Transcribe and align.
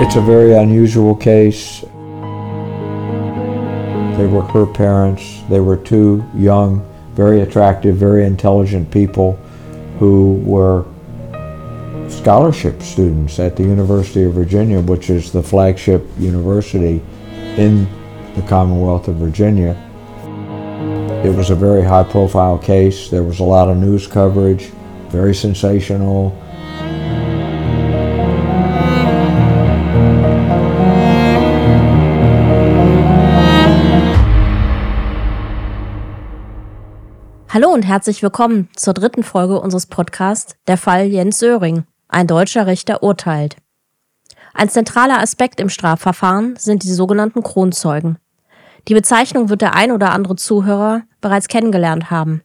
It's 0.00 0.14
a 0.14 0.20
very 0.20 0.54
unusual 0.54 1.16
case. 1.16 1.80
They 1.80 1.88
were 4.26 4.42
her 4.52 4.64
parents. 4.64 5.42
They 5.50 5.58
were 5.58 5.76
two 5.76 6.24
young, 6.36 6.88
very 7.14 7.40
attractive, 7.40 7.96
very 7.96 8.24
intelligent 8.24 8.92
people 8.92 9.32
who 9.98 10.40
were 10.44 10.84
scholarship 12.08 12.80
students 12.80 13.40
at 13.40 13.56
the 13.56 13.64
University 13.64 14.22
of 14.22 14.34
Virginia, 14.34 14.80
which 14.80 15.10
is 15.10 15.32
the 15.32 15.42
flagship 15.42 16.06
university 16.16 17.02
in 17.56 17.88
the 18.36 18.42
Commonwealth 18.42 19.08
of 19.08 19.16
Virginia. 19.16 19.76
It 21.24 21.34
was 21.34 21.50
a 21.50 21.56
very 21.56 21.82
high 21.82 22.04
profile 22.04 22.56
case. 22.56 23.10
There 23.10 23.24
was 23.24 23.40
a 23.40 23.44
lot 23.44 23.68
of 23.68 23.76
news 23.76 24.06
coverage, 24.06 24.66
very 25.08 25.34
sensational. 25.34 26.40
Hallo 37.60 37.74
und 37.74 37.82
herzlich 37.82 38.22
willkommen 38.22 38.68
zur 38.76 38.94
dritten 38.94 39.24
Folge 39.24 39.60
unseres 39.60 39.86
Podcasts 39.86 40.54
Der 40.68 40.76
Fall 40.76 41.06
Jens 41.06 41.40
Söring. 41.40 41.82
Ein 42.06 42.28
deutscher 42.28 42.68
Richter 42.68 43.02
urteilt. 43.02 43.56
Ein 44.54 44.68
zentraler 44.68 45.18
Aspekt 45.18 45.58
im 45.58 45.68
Strafverfahren 45.68 46.54
sind 46.54 46.84
die 46.84 46.92
sogenannten 46.92 47.42
Kronzeugen. 47.42 48.18
Die 48.86 48.94
Bezeichnung 48.94 49.48
wird 49.48 49.60
der 49.60 49.74
ein 49.74 49.90
oder 49.90 50.12
andere 50.12 50.36
Zuhörer 50.36 51.02
bereits 51.20 51.48
kennengelernt 51.48 52.12
haben. 52.12 52.42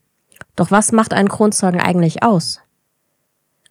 Doch 0.56 0.72
was 0.72 0.92
macht 0.92 1.14
einen 1.14 1.30
Kronzeugen 1.30 1.80
eigentlich 1.80 2.24
aus? 2.24 2.62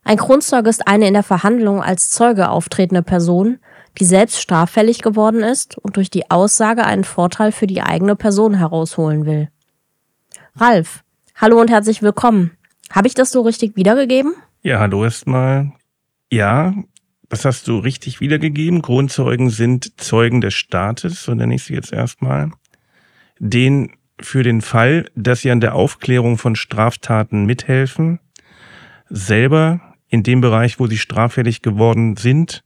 Ein 0.04 0.18
Kronzeuge 0.18 0.70
ist 0.70 0.87
eine 0.87 1.09
in 1.09 1.15
der 1.15 1.24
Verhandlung 1.24 1.82
als 1.82 2.10
Zeuge 2.10 2.51
auftretende 2.51 3.02
Person, 3.02 3.59
die 3.98 4.04
selbst 4.04 4.40
straffällig 4.40 5.02
geworden 5.02 5.43
ist 5.43 5.76
und 5.76 5.96
durch 5.96 6.09
die 6.09 6.30
Aussage 6.30 6.85
einen 6.85 7.02
Vorteil 7.02 7.51
für 7.51 7.66
die 7.66 7.82
eigene 7.82 8.15
Person 8.15 8.54
herausholen 8.54 9.26
will. 9.26 9.48
Ralf, 10.54 11.02
Hallo 11.35 11.61
und 11.61 11.71
herzlich 11.71 12.02
willkommen. 12.02 12.52
Habe 12.91 13.09
ich 13.09 13.15
das 13.15 13.33
so 13.33 13.41
richtig 13.41 13.75
wiedergegeben? 13.77 14.35
Ja, 14.63 14.79
hallo 14.79 15.02
erstmal. 15.02 15.73
Ja, 16.30 16.75
das 17.29 17.45
hast 17.45 17.66
du 17.66 17.79
richtig 17.79 18.21
wiedergegeben. 18.21 18.83
Kronzeugen 18.83 19.51
sind 19.51 20.01
Zeugen 20.01 20.41
des 20.41 20.55
Staates, 20.55 21.25
so 21.25 21.35
nenne 21.35 21.55
ich 21.55 21.65
sie 21.65 21.75
jetzt 21.75 21.93
erstmal. 21.93 22.51
Den 23.38 23.93
für 24.21 24.43
den 24.43 24.60
Fall, 24.60 25.07
dass 25.16 25.41
sie 25.41 25.51
an 25.51 25.60
der 25.60 25.75
Aufklärung 25.75 26.38
von 26.38 26.55
Straftaten 26.55 27.45
mithelfen, 27.45 28.21
selber 29.09 29.80
in 30.09 30.23
dem 30.23 30.41
Bereich, 30.43 30.79
wo 30.79 30.87
sie 30.87 30.99
straffällig 30.99 31.63
geworden 31.63 32.16
sind, 32.16 32.63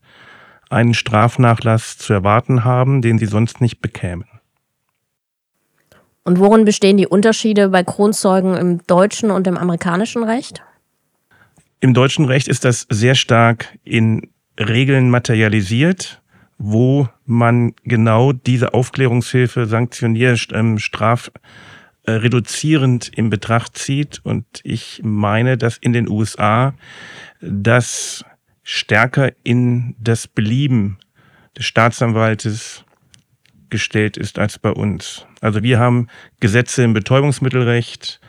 einen 0.69 0.93
Strafnachlass 0.93 1.97
zu 1.97 2.13
erwarten 2.13 2.63
haben, 2.63 3.01
den 3.01 3.17
sie 3.17 3.25
sonst 3.25 3.61
nicht 3.61 3.81
bekämen. 3.81 4.25
Und 6.27 6.39
worin 6.39 6.65
bestehen 6.65 6.97
die 6.97 7.07
Unterschiede 7.07 7.69
bei 7.69 7.85
Kronzeugen 7.85 8.57
im 8.57 8.85
deutschen 8.85 9.31
und 9.31 9.47
im 9.47 9.57
amerikanischen 9.57 10.25
Recht? 10.25 10.61
Im 11.79 11.93
deutschen 11.93 12.25
Recht 12.25 12.49
ist 12.49 12.65
das 12.65 12.85
sehr 12.89 13.15
stark 13.15 13.77
in 13.85 14.29
Regeln 14.59 15.09
materialisiert, 15.09 16.21
wo 16.57 17.07
man 17.23 17.75
genau 17.85 18.33
diese 18.33 18.73
Aufklärungshilfe 18.73 19.67
sanktioniert, 19.67 20.49
ähm, 20.51 20.79
straf 20.79 21.31
äh, 22.03 22.19
in 23.15 23.29
Betracht 23.29 23.77
zieht. 23.77 24.19
Und 24.25 24.45
ich 24.63 24.99
meine, 25.05 25.57
dass 25.57 25.77
in 25.77 25.93
den 25.93 26.09
USA 26.09 26.73
das 27.39 28.25
stärker 28.63 29.31
in 29.43 29.95
das 29.97 30.27
Belieben 30.27 30.97
des 31.57 31.67
Staatsanwaltes 31.67 32.83
gestellt 33.69 34.17
ist 34.17 34.39
als 34.39 34.59
bei 34.59 34.71
uns. 34.71 35.25
Also 35.41 35.63
wir 35.63 35.79
haben 35.79 36.07
Gesetze 36.39 36.83
im 36.83 36.93
Betäubungsmittelrecht, 36.93 38.19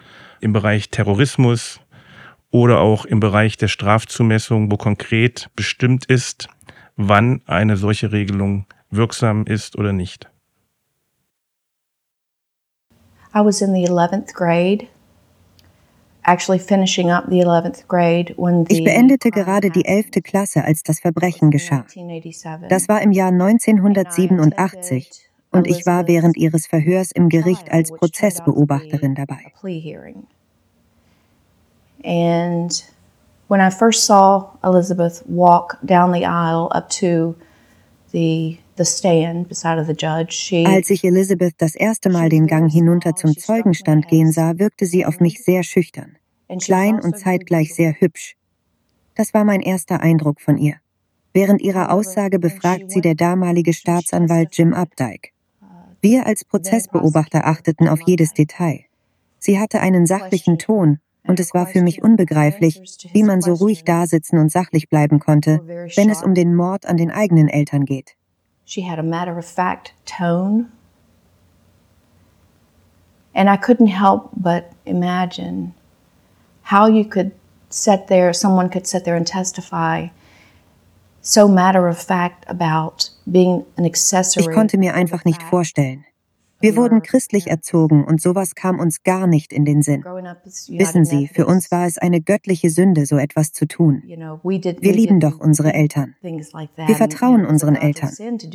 im 0.40 0.52
Bereich 0.52 0.90
Terrorismus 0.90 1.80
oder 2.50 2.80
auch 2.80 3.04
im 3.04 3.20
Bereich 3.20 3.56
der 3.56 3.68
Strafzumessung, 3.68 4.70
wo 4.70 4.76
konkret 4.76 5.50
bestimmt 5.54 6.06
ist, 6.06 6.48
wann 6.96 7.42
eine 7.46 7.76
solche 7.76 8.12
Regelung 8.12 8.66
wirksam 8.90 9.44
ist 9.44 9.76
oder 9.76 9.92
nicht. 9.92 10.30
I 13.34 13.44
was 13.44 13.60
in 13.60 13.74
the 13.74 13.84
11th 13.86 14.32
grade. 14.32 14.88
Ich 18.68 18.84
beendete 18.84 19.30
gerade 19.30 19.70
die 19.70 19.86
11. 19.86 20.22
Klasse, 20.22 20.62
als 20.62 20.82
das 20.82 21.00
Verbrechen 21.00 21.50
geschah. 21.50 21.86
Das 22.68 22.88
war 22.88 23.00
im 23.00 23.12
Jahr 23.12 23.30
1987 23.30 25.27
und 25.50 25.66
ich 25.66 25.86
war 25.86 26.06
während 26.06 26.36
ihres 26.36 26.66
Verhörs 26.66 27.10
im 27.12 27.28
Gericht 27.28 27.70
als 27.70 27.90
Prozessbeobachterin 27.90 29.14
dabei. 29.14 29.52
And 32.04 32.84
when 33.48 33.60
I 33.60 33.70
first 33.70 34.06
saw 34.06 34.56
Elizabeth 34.62 35.24
walk 35.26 35.78
down 35.84 36.12
the 36.12 36.24
aisle 36.24 36.68
up 36.70 36.88
to 36.90 37.34
the 38.12 38.58
als 38.78 40.90
ich 40.90 41.04
Elizabeth 41.04 41.54
das 41.58 41.74
erste 41.74 42.10
Mal 42.10 42.28
den 42.28 42.46
Gang 42.46 42.70
hinunter 42.70 43.16
zum 43.16 43.36
Zeugenstand 43.36 44.06
gehen 44.06 44.30
sah, 44.30 44.58
wirkte 44.58 44.86
sie 44.86 45.04
auf 45.04 45.18
mich 45.18 45.42
sehr 45.42 45.64
schüchtern, 45.64 46.16
klein 46.60 46.96
also 46.96 47.08
und 47.08 47.18
zeitgleich 47.18 47.74
sehr 47.74 47.94
hübsch. 47.98 48.36
Das 49.16 49.34
war 49.34 49.44
mein 49.44 49.60
erster 49.60 50.00
Eindruck 50.00 50.40
von 50.40 50.58
ihr. 50.58 50.76
Während 51.32 51.60
ihrer 51.60 51.90
Aussage 51.90 52.38
befragt 52.38 52.92
sie 52.92 53.00
der 53.00 53.16
damalige 53.16 53.72
Staatsanwalt 53.72 54.56
Jim 54.56 54.72
Updike. 54.72 55.30
Wir 56.00 56.26
als 56.26 56.44
Prozessbeobachter 56.44 57.46
achteten 57.46 57.88
auf 57.88 58.00
jedes 58.06 58.32
Detail. 58.32 58.84
Sie 59.38 59.58
hatte 59.58 59.80
einen 59.80 60.06
sachlichen 60.06 60.58
Ton 60.58 60.98
und 61.26 61.40
es 61.40 61.54
war 61.54 61.66
für 61.66 61.82
mich 61.82 62.02
unbegreiflich, 62.02 62.80
wie 63.12 63.22
man 63.24 63.40
so 63.40 63.52
ruhig 63.52 63.84
dasitzen 63.84 64.38
und 64.38 64.52
sachlich 64.52 64.88
bleiben 64.88 65.18
konnte, 65.18 65.60
wenn 65.96 66.08
es 66.08 66.22
um 66.22 66.34
den 66.34 66.54
Mord 66.54 66.86
an 66.86 66.96
den 66.96 67.10
eigenen 67.10 67.48
Eltern 67.48 67.84
geht. 67.84 68.16
She 68.64 68.88
had 68.88 68.98
a 68.98 69.02
matter 69.02 69.36
of 69.36 69.44
fact 69.44 69.94
tone. 70.04 70.66
And 73.34 73.48
I 73.48 73.56
couldn't 73.56 73.88
help 73.88 74.30
but 74.36 74.64
imagine 74.84 75.72
how 76.62 76.88
you 76.88 77.04
could 77.04 77.32
sit 77.70 78.06
there, 78.08 78.32
someone 78.32 78.70
could 78.70 78.86
sit 78.86 79.04
there 79.04 79.16
and 79.16 79.26
testify 79.26 80.08
Ich 84.36 84.50
konnte 84.50 84.78
mir 84.78 84.94
einfach 84.94 85.24
nicht 85.24 85.42
vorstellen. 85.42 86.04
Wir 86.60 86.74
wurden 86.74 87.02
christlich 87.02 87.46
erzogen 87.46 88.04
und 88.04 88.20
sowas 88.20 88.56
kam 88.56 88.80
uns 88.80 89.04
gar 89.04 89.28
nicht 89.28 89.52
in 89.52 89.64
den 89.64 89.82
Sinn. 89.82 90.02
Wissen 90.02 91.04
Sie, 91.04 91.28
für 91.28 91.46
uns 91.46 91.70
war 91.70 91.86
es 91.86 91.98
eine 91.98 92.20
göttliche 92.20 92.68
Sünde, 92.70 93.06
so 93.06 93.16
etwas 93.16 93.52
zu 93.52 93.66
tun. 93.66 94.02
Wir 94.04 94.92
lieben 94.92 95.20
doch 95.20 95.38
unsere 95.38 95.72
Eltern. 95.72 96.16
Wir 96.20 96.96
vertrauen 96.96 97.46
unseren 97.46 97.76
Eltern. 97.76 98.10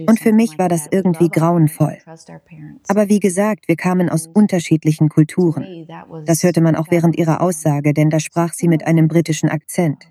Und 0.06 0.20
für 0.20 0.34
mich 0.34 0.60
war 0.60 0.68
das 0.68 0.88
irgendwie 0.92 1.30
grauenvoll. 1.30 1.98
Aber 2.90 3.08
wie 3.08 3.20
gesagt, 3.20 3.70
wir 3.70 3.78
kamen 3.78 4.10
aus 4.10 4.28
unterschiedlichen 4.28 5.08
Kulturen. 5.08 5.88
Das 6.26 6.44
hörte 6.44 6.60
man 6.60 6.76
auch 6.76 6.88
während 6.90 7.18
ihrer 7.18 7.40
Aussage, 7.40 7.94
denn 7.94 8.10
da 8.10 8.20
sprach 8.20 8.54
sie 8.54 8.68
mit 8.68 8.86
einem 8.86 9.08
britischen 9.08 9.48
Akzent. 9.50 10.10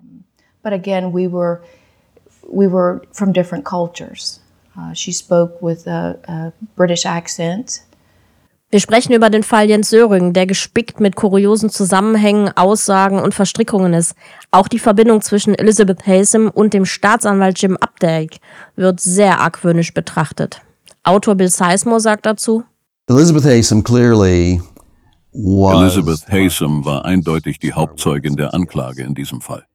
But 0.63 0.71
again, 0.71 1.13
we 1.13 1.29
were 1.29 1.61
we 2.47 2.67
were 2.67 3.01
from 3.13 3.33
different 3.33 3.65
cultures. 3.65 4.39
Uh, 4.77 4.93
she 4.93 5.11
spoke 5.11 5.61
with 5.61 5.87
a, 5.87 6.17
a 6.27 6.53
British 6.75 7.05
accent. 7.05 7.83
Wir 8.71 8.79
sprechen 8.79 9.13
über 9.13 9.29
den 9.29 9.43
Fall 9.43 9.69
Jens 9.69 9.91
Söring, 9.91 10.33
der 10.33 10.47
gespickt 10.47 10.99
mit 10.99 11.15
kuriosen 11.15 11.69
Zusammenhängen, 11.69 12.49
Aussagen 12.57 13.19
und 13.19 13.35
Verstrickungen 13.35 13.93
ist. 13.93 14.15
Auch 14.49 14.67
die 14.67 14.79
Verbindung 14.79 15.21
zwischen 15.21 15.53
Elizabeth 15.53 16.07
Haysom 16.07 16.49
und 16.49 16.73
dem 16.73 16.85
Staatsanwalt 16.85 17.61
Jim 17.61 17.77
Updike 17.77 18.39
wird 18.75 18.99
sehr 18.99 19.39
argwöhnisch 19.39 19.93
betrachtet. 19.93 20.61
Autor 21.03 21.35
Bill 21.35 21.49
Sizemore 21.49 21.99
sagt 21.99 22.25
dazu: 22.25 22.63
Elizabeth 23.07 23.45
Haysom 23.45 23.83
clearly 23.83 24.59
Elizabeth 25.35 26.27
Haysom 26.29 26.83
war 26.83 27.05
eindeutig 27.05 27.59
die 27.59 27.73
Hauptzeugin 27.73 28.35
der 28.35 28.53
Anklage 28.55 29.03
in 29.03 29.13
diesem 29.13 29.41
Fall. 29.41 29.65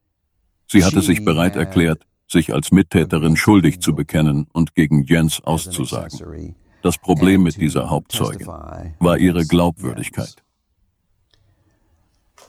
Sie 0.66 0.84
hatte 0.84 1.02
sich 1.02 1.24
bereit 1.24 1.56
erklärt, 1.56 2.02
sich 2.28 2.52
als 2.52 2.70
Mittäterin 2.70 3.36
schuldig 3.36 3.80
zu 3.80 3.94
bekennen 3.94 4.46
und 4.52 4.74
gegen 4.74 5.04
Jens 5.04 5.40
auszusagen. 5.42 6.54
Das 6.82 6.98
Problem 6.98 7.42
mit 7.42 7.56
dieser 7.56 7.90
Hauptzeugin 7.90 8.46
war 8.46 9.18
ihre 9.18 9.44
Glaubwürdigkeit. 9.44 10.36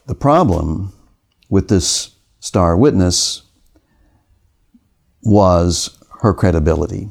The 0.08 0.14
problem 0.14 0.92
with 1.50 1.68
this 1.68 2.20
star 2.40 2.78
witness 2.78 3.44
was 5.24 5.98
her 6.22 6.34
credibility. 6.34 7.10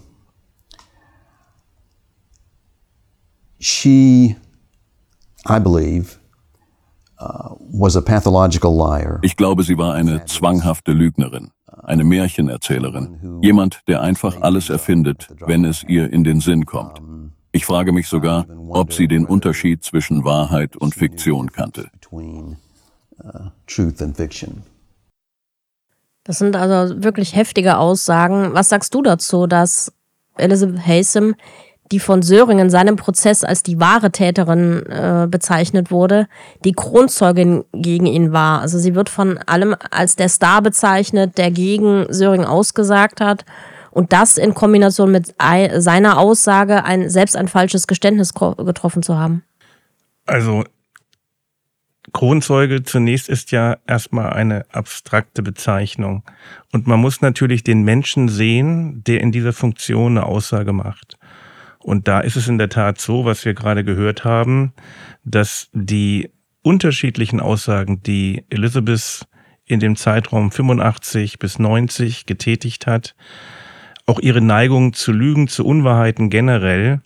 She, 3.60 4.36
I 5.46 5.58
believe, 5.58 6.18
uh, 7.18 7.54
was 7.72 7.96
a 7.96 8.02
pathological 8.02 8.72
liar. 8.72 9.18
Ich 9.22 9.36
glaube, 9.36 9.64
sie 9.64 9.76
war 9.76 9.94
eine 9.94 10.24
zwanghafte 10.26 10.92
Lügnerin. 10.92 11.50
Eine 11.82 12.04
Märchenerzählerin, 12.04 13.40
jemand, 13.42 13.80
der 13.88 14.02
einfach 14.02 14.40
alles 14.40 14.70
erfindet, 14.70 15.28
wenn 15.40 15.64
es 15.64 15.84
ihr 15.84 16.12
in 16.12 16.24
den 16.24 16.40
Sinn 16.40 16.66
kommt. 16.66 17.00
Ich 17.52 17.64
frage 17.64 17.92
mich 17.92 18.08
sogar, 18.08 18.46
ob 18.68 18.92
sie 18.92 19.08
den 19.08 19.24
Unterschied 19.24 19.82
zwischen 19.82 20.24
Wahrheit 20.24 20.76
und 20.76 20.94
Fiktion 20.94 21.50
kannte. 21.50 21.88
Das 26.24 26.38
sind 26.38 26.56
also 26.56 27.02
wirklich 27.02 27.34
heftige 27.34 27.78
Aussagen. 27.78 28.52
Was 28.52 28.68
sagst 28.68 28.94
du 28.94 29.02
dazu, 29.02 29.46
dass 29.46 29.92
Elizabeth 30.36 30.86
Haysom, 30.86 31.34
die 31.90 32.00
von 32.00 32.22
Söring 32.22 32.58
in 32.58 32.70
seinem 32.70 32.96
Prozess 32.96 33.44
als 33.44 33.62
die 33.62 33.80
wahre 33.80 34.10
Täterin 34.10 34.84
äh, 34.86 35.26
bezeichnet 35.28 35.90
wurde, 35.90 36.28
die 36.64 36.72
Kronzeugin 36.72 37.64
gegen 37.72 38.06
ihn 38.06 38.32
war? 38.32 38.60
Also 38.60 38.78
sie 38.78 38.94
wird 38.94 39.08
von 39.08 39.38
allem 39.38 39.74
als 39.90 40.16
der 40.16 40.28
Star 40.28 40.62
bezeichnet, 40.62 41.38
der 41.38 41.50
gegen 41.50 42.06
Söring 42.10 42.44
ausgesagt 42.44 43.20
hat. 43.20 43.44
Und 43.90 44.12
das 44.12 44.38
in 44.38 44.54
Kombination 44.54 45.10
mit 45.10 45.34
seiner 45.78 46.18
Aussage, 46.18 46.84
ein, 46.84 47.10
selbst 47.10 47.36
ein 47.36 47.48
falsches 47.48 47.86
Geständnis 47.86 48.32
getroffen 48.34 49.02
zu 49.02 49.16
haben. 49.16 49.42
Also 50.26 50.64
Kronzeuge 52.12 52.82
zunächst 52.82 53.28
ist 53.28 53.50
ja 53.50 53.78
erstmal 53.86 54.32
eine 54.32 54.64
abstrakte 54.72 55.42
Bezeichnung. 55.42 56.22
Und 56.72 56.86
man 56.86 57.00
muss 57.00 57.20
natürlich 57.20 57.64
den 57.64 57.82
Menschen 57.82 58.28
sehen, 58.28 59.02
der 59.04 59.20
in 59.20 59.32
dieser 59.32 59.52
Funktion 59.52 60.16
eine 60.16 60.26
Aussage 60.26 60.72
macht. 60.72 61.17
Und 61.78 62.08
da 62.08 62.20
ist 62.20 62.36
es 62.36 62.48
in 62.48 62.58
der 62.58 62.68
Tat 62.68 63.00
so, 63.00 63.24
was 63.24 63.44
wir 63.44 63.54
gerade 63.54 63.84
gehört 63.84 64.24
haben, 64.24 64.72
dass 65.24 65.68
die 65.72 66.30
unterschiedlichen 66.62 67.40
Aussagen, 67.40 68.02
die 68.02 68.44
Elizabeth 68.50 69.26
in 69.64 69.80
dem 69.80 69.96
Zeitraum 69.96 70.50
85 70.50 71.38
bis 71.38 71.58
90 71.58 72.26
getätigt 72.26 72.86
hat, 72.86 73.14
auch 74.06 74.18
ihre 74.18 74.40
Neigung 74.40 74.94
zu 74.94 75.12
Lügen, 75.12 75.48
zu 75.48 75.64
Unwahrheiten 75.64 76.30
generell, 76.30 77.00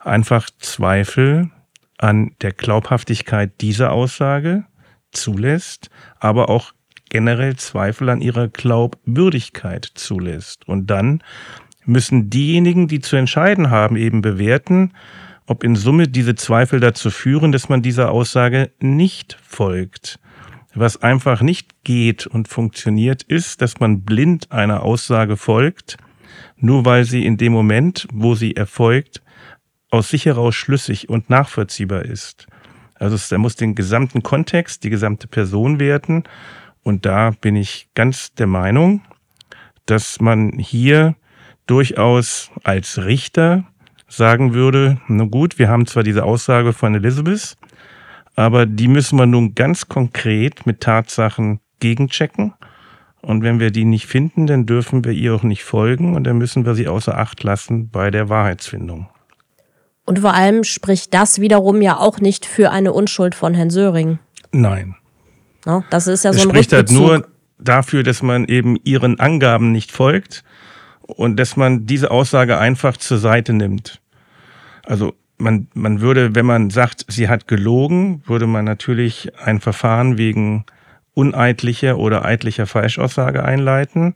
einfach 0.00 0.50
Zweifel 0.58 1.50
an 1.98 2.34
der 2.42 2.52
Glaubhaftigkeit 2.52 3.60
dieser 3.60 3.92
Aussage 3.92 4.64
zulässt, 5.12 5.90
aber 6.20 6.48
auch 6.48 6.72
generell 7.08 7.56
Zweifel 7.56 8.08
an 8.08 8.20
ihrer 8.20 8.48
Glaubwürdigkeit 8.48 9.84
zulässt. 9.94 10.66
Und 10.66 10.86
dann 10.88 11.22
müssen 11.84 12.30
diejenigen, 12.30 12.88
die 12.88 13.00
zu 13.00 13.16
entscheiden 13.16 13.70
haben, 13.70 13.96
eben 13.96 14.22
bewerten, 14.22 14.92
ob 15.46 15.64
in 15.64 15.76
Summe 15.76 16.08
diese 16.08 16.34
Zweifel 16.34 16.80
dazu 16.80 17.10
führen, 17.10 17.52
dass 17.52 17.68
man 17.68 17.82
dieser 17.82 18.10
Aussage 18.10 18.70
nicht 18.80 19.36
folgt. 19.42 20.18
Was 20.74 21.02
einfach 21.02 21.42
nicht 21.42 21.84
geht 21.84 22.26
und 22.26 22.48
funktioniert, 22.48 23.22
ist, 23.22 23.60
dass 23.60 23.80
man 23.80 24.02
blind 24.02 24.50
einer 24.52 24.82
Aussage 24.82 25.36
folgt, 25.36 25.98
nur 26.56 26.84
weil 26.84 27.04
sie 27.04 27.26
in 27.26 27.36
dem 27.36 27.52
Moment, 27.52 28.06
wo 28.12 28.34
sie 28.34 28.56
erfolgt, 28.56 29.22
aus 29.90 30.08
sich 30.08 30.24
heraus 30.24 30.54
schlüssig 30.54 31.10
und 31.10 31.28
nachvollziehbar 31.28 32.04
ist. 32.04 32.46
Also 32.94 33.18
er 33.34 33.38
muss 33.38 33.56
den 33.56 33.74
gesamten 33.74 34.22
Kontext, 34.22 34.84
die 34.84 34.90
gesamte 34.90 35.26
Person 35.26 35.80
werten. 35.80 36.22
Und 36.82 37.04
da 37.04 37.32
bin 37.32 37.56
ich 37.56 37.88
ganz 37.94 38.32
der 38.34 38.46
Meinung, 38.46 39.02
dass 39.86 40.20
man 40.20 40.58
hier 40.58 41.16
durchaus 41.66 42.50
als 42.64 43.04
Richter 43.04 43.64
sagen 44.08 44.54
würde, 44.54 44.98
na 45.08 45.24
gut, 45.24 45.58
wir 45.58 45.68
haben 45.68 45.86
zwar 45.86 46.02
diese 46.02 46.24
Aussage 46.24 46.72
von 46.72 46.94
Elizabeth, 46.94 47.56
aber 48.36 48.66
die 48.66 48.88
müssen 48.88 49.18
wir 49.18 49.26
nun 49.26 49.54
ganz 49.54 49.88
konkret 49.88 50.66
mit 50.66 50.80
Tatsachen 50.80 51.60
gegenchecken. 51.80 52.54
Und 53.20 53.42
wenn 53.42 53.60
wir 53.60 53.70
die 53.70 53.84
nicht 53.84 54.06
finden, 54.06 54.46
dann 54.46 54.66
dürfen 54.66 55.04
wir 55.04 55.12
ihr 55.12 55.34
auch 55.34 55.44
nicht 55.44 55.62
folgen 55.62 56.16
und 56.16 56.24
dann 56.24 56.38
müssen 56.38 56.66
wir 56.66 56.74
sie 56.74 56.88
außer 56.88 57.16
Acht 57.16 57.42
lassen 57.44 57.88
bei 57.88 58.10
der 58.10 58.28
Wahrheitsfindung. 58.28 59.08
Und 60.04 60.18
vor 60.18 60.34
allem 60.34 60.64
spricht 60.64 61.14
das 61.14 61.40
wiederum 61.40 61.80
ja 61.80 61.98
auch 61.98 62.18
nicht 62.18 62.44
für 62.44 62.70
eine 62.72 62.92
Unschuld 62.92 63.36
von 63.36 63.54
Herrn 63.54 63.70
Söring. 63.70 64.18
Nein. 64.50 64.96
No, 65.64 65.84
das 65.90 66.08
ist 66.08 66.24
ja 66.24 66.30
es 66.30 66.42
so 66.42 66.48
ein 66.48 66.54
spricht 66.54 66.72
halt 66.72 66.90
nur 66.90 67.28
dafür, 67.58 68.02
dass 68.02 68.22
man 68.22 68.46
eben 68.46 68.76
ihren 68.82 69.20
Angaben 69.20 69.70
nicht 69.70 69.92
folgt 69.92 70.42
und 71.12 71.36
dass 71.36 71.56
man 71.56 71.86
diese 71.86 72.10
Aussage 72.10 72.58
einfach 72.58 72.96
zur 72.96 73.18
Seite 73.18 73.52
nimmt. 73.52 74.00
Also 74.84 75.14
man, 75.38 75.68
man 75.74 76.00
würde, 76.00 76.34
wenn 76.34 76.46
man 76.46 76.70
sagt, 76.70 77.06
sie 77.08 77.28
hat 77.28 77.48
gelogen, 77.48 78.22
würde 78.26 78.46
man 78.46 78.64
natürlich 78.64 79.30
ein 79.38 79.60
Verfahren 79.60 80.18
wegen 80.18 80.64
uneidlicher 81.14 81.98
oder 81.98 82.24
eidlicher 82.24 82.66
Falschaussage 82.66 83.44
einleiten. 83.44 84.14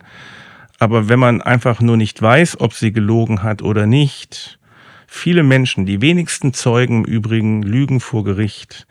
Aber 0.78 1.08
wenn 1.08 1.19
man 1.19 1.43
einfach 1.43 1.81
nur 1.81 1.96
nicht 1.96 2.20
weiß, 2.20 2.60
ob 2.60 2.75
sie 2.75 2.93
gelogen 2.93 3.42
hat 3.42 3.62
oder 3.62 3.87
nicht, 3.87 4.58
Viele 5.06 5.42
Menschen, 5.42 5.87
die 5.87 6.02
wenigsten 6.02 6.52
Zeugen 6.52 7.04
im 7.04 7.04
Übrigen, 7.04 7.62
lügen 7.62 8.00
vor 8.00 8.25
Gericht, 8.25 8.87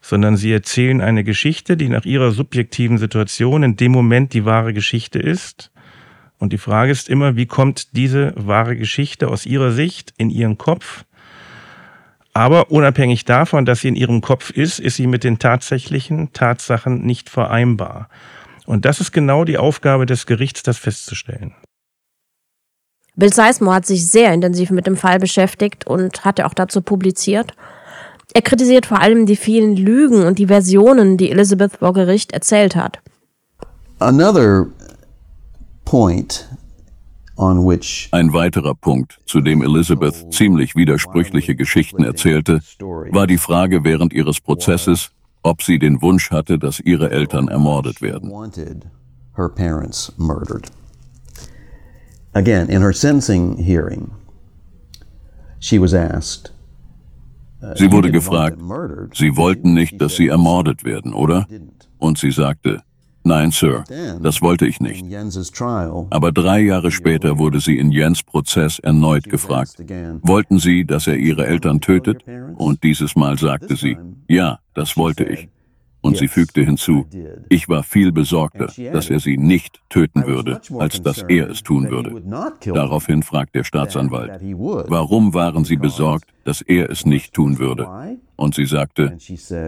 sondern 0.00 0.36
sie 0.36 0.52
erzählen 0.52 1.00
eine 1.00 1.24
Geschichte, 1.24 1.76
die 1.76 1.88
nach 1.88 2.04
ihrer 2.04 2.30
subjektiven 2.30 2.98
Situation 2.98 3.62
in 3.62 3.76
dem 3.76 3.90
Moment 3.90 4.34
die 4.34 4.44
wahre 4.44 4.74
Geschichte 4.74 5.18
ist. 5.18 5.72
Und 6.44 6.52
die 6.52 6.58
Frage 6.58 6.92
ist 6.92 7.08
immer, 7.08 7.36
wie 7.36 7.46
kommt 7.46 7.96
diese 7.96 8.34
wahre 8.36 8.76
Geschichte 8.76 9.28
aus 9.28 9.46
ihrer 9.46 9.72
Sicht 9.72 10.12
in 10.18 10.28
ihren 10.28 10.58
Kopf? 10.58 11.06
Aber 12.34 12.70
unabhängig 12.70 13.24
davon, 13.24 13.64
dass 13.64 13.80
sie 13.80 13.88
in 13.88 13.96
ihrem 13.96 14.20
Kopf 14.20 14.50
ist, 14.50 14.78
ist 14.78 14.96
sie 14.96 15.06
mit 15.06 15.24
den 15.24 15.38
tatsächlichen 15.38 16.34
Tatsachen 16.34 17.00
nicht 17.06 17.30
vereinbar. 17.30 18.10
Und 18.66 18.84
das 18.84 19.00
ist 19.00 19.10
genau 19.10 19.44
die 19.44 19.56
Aufgabe 19.56 20.04
des 20.04 20.26
Gerichts, 20.26 20.62
das 20.62 20.76
festzustellen. 20.76 21.54
Bill 23.16 23.32
Sizemore 23.32 23.76
hat 23.76 23.86
sich 23.86 24.06
sehr 24.06 24.34
intensiv 24.34 24.68
mit 24.68 24.86
dem 24.86 24.98
Fall 24.98 25.18
beschäftigt 25.18 25.86
und 25.86 26.26
hat 26.26 26.40
ja 26.40 26.44
auch 26.44 26.52
dazu 26.52 26.82
publiziert. 26.82 27.54
Er 28.34 28.42
kritisiert 28.42 28.84
vor 28.84 29.00
allem 29.00 29.24
die 29.24 29.36
vielen 29.36 29.76
Lügen 29.76 30.26
und 30.26 30.38
die 30.38 30.48
Versionen, 30.48 31.16
die 31.16 31.30
Elizabeth 31.30 31.78
vor 31.78 31.94
Gericht 31.94 32.32
erzählt 32.32 32.76
hat. 32.76 32.98
Another 33.98 34.66
point 35.84 36.48
Ein 37.36 38.32
weiterer 38.32 38.74
Punkt, 38.74 39.20
zu 39.26 39.40
dem 39.40 39.62
Elizabeth 39.62 40.32
ziemlich 40.32 40.76
widersprüchliche 40.76 41.56
Geschichten 41.56 42.04
erzählte, 42.04 42.60
war 42.78 43.26
die 43.26 43.38
Frage 43.38 43.84
während 43.84 44.12
ihres 44.12 44.40
Prozesses, 44.40 45.10
ob 45.42 45.62
sie 45.62 45.78
den 45.78 46.00
Wunsch 46.00 46.30
hatte, 46.30 46.58
dass 46.58 46.80
ihre 46.80 47.10
Eltern 47.10 47.48
ermordet 47.48 48.00
werden. 48.02 48.30
Her 49.36 49.48
parents 49.48 50.12
murdered. 50.16 50.70
Again, 52.34 52.68
in 52.68 52.82
her 52.82 52.92
sentencing 52.92 53.56
hearing, 53.56 54.12
she 55.58 55.78
was 55.78 55.92
asked, 55.92 56.52
uh, 57.62 57.74
Sie 57.76 57.90
wurde 57.90 58.10
gefragt, 58.10 58.58
Sie 59.12 59.36
wollten 59.36 59.74
nicht, 59.74 60.00
dass 60.00 60.16
Sie 60.16 60.28
ermordet 60.28 60.84
werden, 60.84 61.12
oder? 61.12 61.46
Und 61.98 62.18
sie 62.18 62.30
sagte, 62.30 62.82
Nein, 63.26 63.50
Sir, 63.50 63.84
das 64.20 64.42
wollte 64.42 64.66
ich 64.66 64.80
nicht. 64.80 65.04
Aber 66.10 66.30
drei 66.32 66.60
Jahre 66.60 66.90
später 66.90 67.38
wurde 67.38 67.58
sie 67.60 67.78
in 67.78 67.90
Jens 67.90 68.22
Prozess 68.22 68.78
erneut 68.78 69.24
gefragt, 69.24 69.82
wollten 70.22 70.58
Sie, 70.58 70.84
dass 70.84 71.06
er 71.06 71.16
Ihre 71.16 71.46
Eltern 71.46 71.80
tötet? 71.80 72.22
Und 72.56 72.82
dieses 72.82 73.16
Mal 73.16 73.38
sagte 73.38 73.76
sie, 73.76 73.96
ja, 74.28 74.58
das 74.74 74.96
wollte 74.96 75.24
ich. 75.24 75.48
Und 76.02 76.18
sie 76.18 76.28
fügte 76.28 76.60
hinzu, 76.60 77.06
ich 77.48 77.66
war 77.70 77.82
viel 77.82 78.12
besorgter, 78.12 78.70
dass 78.92 79.08
er 79.08 79.20
sie 79.20 79.38
nicht 79.38 79.80
töten 79.88 80.26
würde, 80.26 80.60
als 80.78 81.00
dass 81.00 81.22
er 81.22 81.48
es 81.48 81.62
tun 81.62 81.88
würde. 81.88 82.22
Daraufhin 82.74 83.22
fragt 83.22 83.54
der 83.54 83.64
Staatsanwalt, 83.64 84.38
warum 84.88 85.32
waren 85.32 85.64
Sie 85.64 85.76
besorgt, 85.76 86.33
dass 86.44 86.60
er 86.60 86.90
es 86.90 87.06
nicht 87.06 87.32
tun 87.32 87.58
würde? 87.58 87.88
Und 88.36 88.54
sie 88.54 88.66
sagte, 88.66 89.16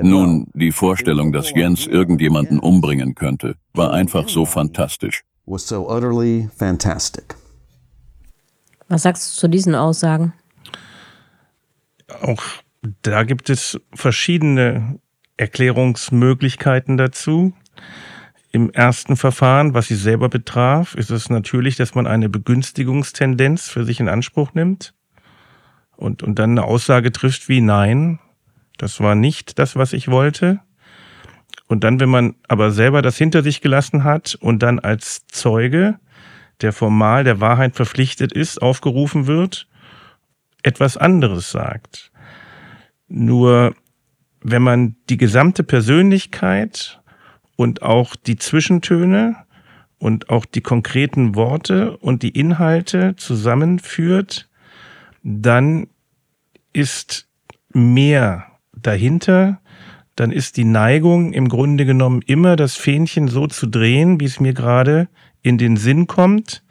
nun, 0.02 0.48
die 0.54 0.72
Vorstellung, 0.72 1.32
dass 1.32 1.52
Jens 1.54 1.86
irgendjemanden 1.86 2.58
umbringen 2.58 3.14
könnte, 3.14 3.56
war 3.72 3.92
einfach 3.92 4.28
so 4.28 4.44
fantastisch. 4.44 5.22
Was 8.88 9.02
sagst 9.02 9.36
du 9.36 9.40
zu 9.40 9.48
diesen 9.48 9.74
Aussagen? 9.74 10.32
Auch 12.22 12.42
da 13.02 13.24
gibt 13.24 13.50
es 13.50 13.80
verschiedene 13.94 14.98
Erklärungsmöglichkeiten 15.36 16.96
dazu. 16.96 17.52
Im 18.52 18.70
ersten 18.70 19.16
Verfahren, 19.16 19.74
was 19.74 19.88
sie 19.88 19.96
selber 19.96 20.28
betraf, 20.28 20.94
ist 20.94 21.10
es 21.10 21.28
natürlich, 21.28 21.76
dass 21.76 21.94
man 21.94 22.06
eine 22.06 22.28
Begünstigungstendenz 22.28 23.68
für 23.68 23.84
sich 23.84 24.00
in 24.00 24.08
Anspruch 24.08 24.54
nimmt 24.54 24.94
und, 25.96 26.22
und 26.22 26.38
dann 26.38 26.52
eine 26.52 26.64
Aussage 26.64 27.12
trifft 27.12 27.48
wie 27.48 27.60
Nein, 27.60 28.18
das 28.78 29.00
war 29.00 29.14
nicht 29.14 29.58
das, 29.58 29.76
was 29.76 29.92
ich 29.92 30.08
wollte. 30.08 30.60
Und 31.66 31.82
dann, 31.82 31.98
wenn 31.98 32.08
man 32.08 32.34
aber 32.48 32.70
selber 32.70 33.02
das 33.02 33.16
hinter 33.16 33.42
sich 33.42 33.60
gelassen 33.60 34.04
hat 34.04 34.36
und 34.40 34.62
dann 34.62 34.78
als 34.78 35.26
Zeuge, 35.26 35.98
der 36.60 36.72
formal 36.72 37.24
der 37.24 37.40
Wahrheit 37.40 37.76
verpflichtet 37.76 38.32
ist, 38.32 38.62
aufgerufen 38.62 39.26
wird, 39.26 39.66
etwas 40.62 40.96
anderes 40.96 41.50
sagt. 41.50 42.12
Nur 43.08 43.74
wenn 44.40 44.62
man 44.62 44.96
die 45.08 45.16
gesamte 45.16 45.64
Persönlichkeit 45.64 47.00
und 47.56 47.82
auch 47.82 48.14
die 48.16 48.36
Zwischentöne 48.36 49.36
und 49.98 50.30
auch 50.30 50.44
die 50.44 50.60
konkreten 50.60 51.34
Worte 51.34 51.96
und 51.96 52.22
die 52.22 52.30
Inhalte 52.30 53.16
zusammenführt, 53.16 54.48
dann 55.28 55.88
ist 56.72 57.28
mehr 57.72 58.46
dahinter, 58.72 59.60
dann 60.14 60.30
ist 60.30 60.56
die 60.56 60.64
Neigung 60.64 61.32
im 61.32 61.48
Grunde 61.48 61.84
genommen 61.84 62.22
immer 62.24 62.54
das 62.54 62.76
Fähnchen 62.76 63.26
so 63.26 63.48
zu 63.48 63.66
drehen, 63.66 64.20
wie 64.20 64.26
es 64.26 64.38
mir 64.38 64.54
gerade 64.54 65.08
in 65.42 65.58
den 65.58 65.76
Sinn 65.76 66.06
kommt, 66.06 66.62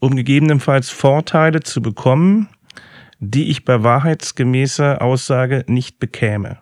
um 0.00 0.16
gegebenenfalls 0.16 0.90
Vorteile 0.90 1.60
zu 1.60 1.80
bekommen, 1.80 2.48
die 3.20 3.50
ich 3.50 3.64
bei 3.64 3.84
wahrheitsgemäßer 3.84 5.00
Aussage 5.00 5.64
nicht 5.68 6.00
bekäme. 6.00 6.58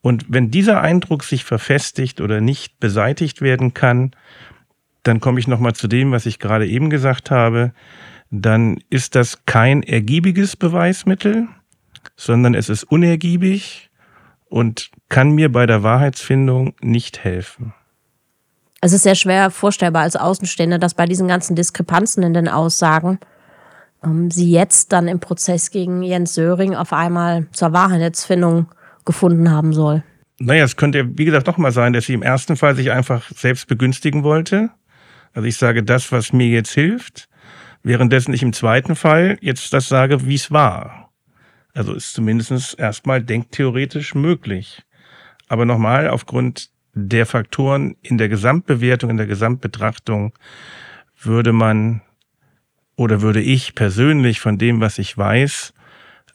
Und 0.00 0.26
wenn 0.28 0.50
dieser 0.50 0.80
Eindruck 0.80 1.22
sich 1.22 1.44
verfestigt 1.44 2.20
oder 2.20 2.40
nicht 2.40 2.80
beseitigt 2.80 3.40
werden 3.40 3.72
kann, 3.72 4.10
dann 5.04 5.20
komme 5.20 5.38
ich 5.38 5.46
nochmal 5.46 5.74
zu 5.74 5.86
dem, 5.86 6.10
was 6.10 6.26
ich 6.26 6.40
gerade 6.40 6.66
eben 6.66 6.90
gesagt 6.90 7.30
habe, 7.30 7.72
dann 8.30 8.78
ist 8.90 9.14
das 9.14 9.44
kein 9.46 9.82
ergiebiges 9.82 10.56
Beweismittel, 10.56 11.48
sondern 12.16 12.54
es 12.54 12.68
ist 12.68 12.84
unergiebig 12.84 13.90
und 14.46 14.90
kann 15.08 15.32
mir 15.32 15.50
bei 15.50 15.66
der 15.66 15.82
Wahrheitsfindung 15.82 16.74
nicht 16.80 17.24
helfen. 17.24 17.74
Es 18.80 18.92
ist 18.92 19.02
sehr 19.02 19.14
schwer 19.14 19.50
vorstellbar 19.50 20.02
als 20.02 20.16
Außenstehender, 20.16 20.78
dass 20.78 20.94
bei 20.94 21.06
diesen 21.06 21.26
ganzen 21.26 21.56
Diskrepanzen 21.56 22.22
in 22.22 22.34
den 22.34 22.48
Aussagen 22.48 23.18
ähm, 24.04 24.30
sie 24.30 24.50
jetzt 24.50 24.92
dann 24.92 25.08
im 25.08 25.20
Prozess 25.20 25.70
gegen 25.70 26.02
Jens 26.02 26.34
Söring 26.34 26.74
auf 26.74 26.92
einmal 26.92 27.46
zur 27.52 27.72
Wahrheitsfindung 27.72 28.66
gefunden 29.04 29.50
haben 29.50 29.72
soll. 29.72 30.02
Naja, 30.38 30.64
es 30.64 30.76
könnte, 30.76 31.16
wie 31.16 31.24
gesagt, 31.24 31.48
doch 31.48 31.56
mal 31.56 31.72
sein, 31.72 31.92
dass 31.92 32.06
sie 32.06 32.14
im 32.14 32.22
ersten 32.22 32.56
Fall 32.56 32.74
sich 32.74 32.90
einfach 32.90 33.30
selbst 33.30 33.68
begünstigen 33.68 34.24
wollte. 34.24 34.70
Also 35.32 35.48
ich 35.48 35.56
sage 35.56 35.82
das, 35.82 36.12
was 36.12 36.32
mir 36.32 36.48
jetzt 36.48 36.72
hilft, 36.72 37.28
währenddessen 37.84 38.34
ich 38.34 38.42
im 38.42 38.52
zweiten 38.52 38.96
Fall 38.96 39.38
jetzt 39.40 39.72
das 39.72 39.88
sage, 39.88 40.26
wie 40.26 40.34
es 40.34 40.50
war. 40.50 41.12
Also 41.74 41.94
ist 41.94 42.14
zumindest 42.14 42.78
erstmal 42.78 43.22
denktheoretisch 43.22 44.14
möglich. 44.14 44.82
Aber 45.48 45.66
nochmal, 45.66 46.08
aufgrund 46.08 46.70
der 46.94 47.26
Faktoren 47.26 47.96
in 48.02 48.18
der 48.18 48.28
Gesamtbewertung, 48.28 49.10
in 49.10 49.16
der 49.16 49.26
Gesamtbetrachtung 49.26 50.32
würde 51.20 51.52
man 51.52 52.00
oder 52.96 53.22
würde 53.22 53.40
ich 53.40 53.74
persönlich 53.74 54.40
von 54.40 54.58
dem, 54.58 54.80
was 54.80 54.98
ich 54.98 55.16
weiß, 55.16 55.74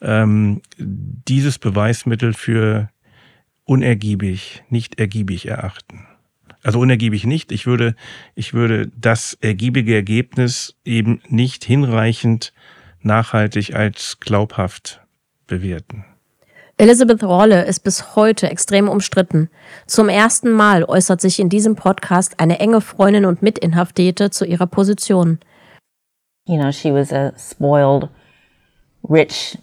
ähm, 0.02 0.60
dieses 0.78 1.58
Beweismittel 1.58 2.34
für 2.34 2.90
unergiebig, 3.64 4.62
nicht 4.68 5.00
ergiebig 5.00 5.46
erachten. 5.46 6.06
Also 6.62 6.78
unergiebig 6.80 7.24
nicht. 7.24 7.52
Ich 7.52 7.66
würde, 7.66 7.94
ich 8.34 8.52
würde 8.52 8.90
das 8.98 9.36
ergiebige 9.40 9.94
Ergebnis 9.94 10.76
eben 10.84 11.22
nicht 11.28 11.64
hinreichend 11.64 12.52
nachhaltig 13.02 13.74
als 13.74 14.20
glaubhaft 14.20 15.00
bewerten. 15.46 16.04
Elizabeth 16.76 17.22
Rolle 17.22 17.64
ist 17.66 17.80
bis 17.80 18.16
heute 18.16 18.50
extrem 18.50 18.88
umstritten. 18.88 19.50
Zum 19.86 20.08
ersten 20.08 20.50
Mal 20.50 20.84
äußert 20.84 21.20
sich 21.20 21.38
in 21.38 21.50
diesem 21.50 21.76
Podcast 21.76 22.40
eine 22.40 22.58
enge 22.58 22.80
Freundin 22.80 23.26
und 23.26 23.42
Mitinhaftierte 23.42 24.30
zu 24.30 24.46
ihrer 24.46 24.66
Position. 24.66 25.40
You 26.46 26.56
know, 26.56 26.72
she 26.72 26.90
was 26.90 27.12
a 27.12 27.32
spoiled, 27.36 28.08
rich 29.08 29.58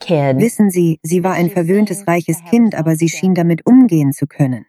kid. 0.00 0.38
Wissen 0.38 0.70
Sie, 0.70 0.98
sie 1.02 1.22
war 1.22 1.34
ein 1.34 1.50
verwöhntes, 1.50 2.08
reiches 2.08 2.42
Kind, 2.50 2.74
aber 2.74 2.96
sie 2.96 3.08
schien 3.08 3.34
damit 3.34 3.64
umgehen 3.64 4.12
zu 4.12 4.26
können. 4.26 4.66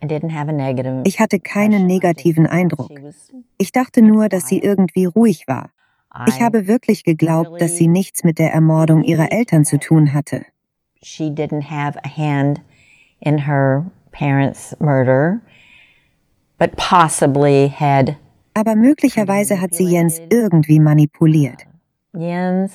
Ich 0.00 1.20
hatte 1.20 1.40
keinen 1.40 1.86
negativen 1.86 2.46
Eindruck. 2.46 2.90
Ich 3.58 3.72
dachte 3.72 4.02
nur, 4.02 4.28
dass 4.28 4.46
sie 4.46 4.58
irgendwie 4.58 5.06
ruhig 5.06 5.44
war. 5.48 5.70
Ich 6.26 6.40
habe 6.40 6.66
wirklich 6.66 7.04
geglaubt, 7.04 7.60
dass 7.60 7.76
sie 7.76 7.88
nichts 7.88 8.24
mit 8.24 8.38
der 8.38 8.52
Ermordung 8.52 9.02
ihrer 9.04 9.30
Eltern 9.32 9.64
zu 9.64 9.78
tun 9.78 10.14
hatte. 10.14 10.44
She 11.02 11.30
didn't 11.30 11.70
have 11.70 11.98
a 12.02 12.08
hand 12.08 12.60
in 13.20 13.46
her 13.46 13.90
parents' 14.10 14.74
murder, 14.80 15.40
but 16.58 16.76
possibly 16.76 17.68
had. 17.68 18.16
Aber 18.54 18.74
möglicherweise 18.74 19.60
hat 19.60 19.74
sie 19.74 19.84
Jens 19.84 20.20
irgendwie 20.30 20.80
manipuliert. 20.80 21.66
Jens, 22.14 22.72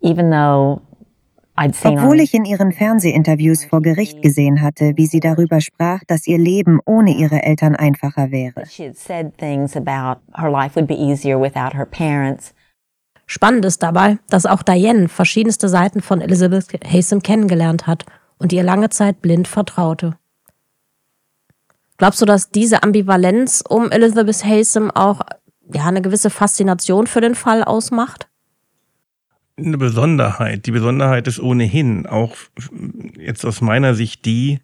even 0.00 0.30
though 0.30 0.80
obwohl 1.56 2.20
ich 2.20 2.34
in 2.34 2.44
ihren 2.44 2.72
Fernsehinterviews 2.72 3.64
vor 3.64 3.80
Gericht 3.80 4.20
gesehen 4.20 4.60
hatte, 4.60 4.92
wie 4.96 5.06
sie 5.06 5.20
darüber 5.20 5.60
sprach, 5.60 6.00
dass 6.06 6.26
ihr 6.26 6.38
Leben 6.38 6.80
ohne 6.84 7.14
ihre 7.14 7.42
Eltern 7.42 7.74
einfacher 7.74 8.30
wäre. 8.30 8.64
Spannend 13.26 13.64
ist 13.64 13.82
dabei, 13.82 14.18
dass 14.28 14.46
auch 14.46 14.62
Diane 14.62 15.08
verschiedenste 15.08 15.68
Seiten 15.68 16.00
von 16.00 16.20
Elizabeth 16.20 16.68
Haysom 16.84 17.22
kennengelernt 17.22 17.86
hat 17.86 18.04
und 18.38 18.52
ihr 18.52 18.62
lange 18.62 18.90
Zeit 18.90 19.20
blind 19.20 19.48
vertraute. 19.48 20.16
Glaubst 21.96 22.20
du, 22.20 22.26
dass 22.26 22.50
diese 22.50 22.82
Ambivalenz 22.82 23.64
um 23.66 23.90
Elizabeth 23.90 24.44
Haysom 24.44 24.90
auch 24.90 25.22
ja, 25.72 25.86
eine 25.86 26.02
gewisse 26.02 26.30
Faszination 26.30 27.06
für 27.06 27.20
den 27.20 27.34
Fall 27.34 27.64
ausmacht? 27.64 28.28
Eine 29.56 29.78
Besonderheit. 29.78 30.66
Die 30.66 30.70
Besonderheit 30.70 31.26
ist 31.26 31.40
ohnehin 31.40 32.06
auch 32.06 32.36
jetzt 33.18 33.44
aus 33.44 33.60
meiner 33.60 33.94
Sicht 33.94 34.24
die, 34.24 34.60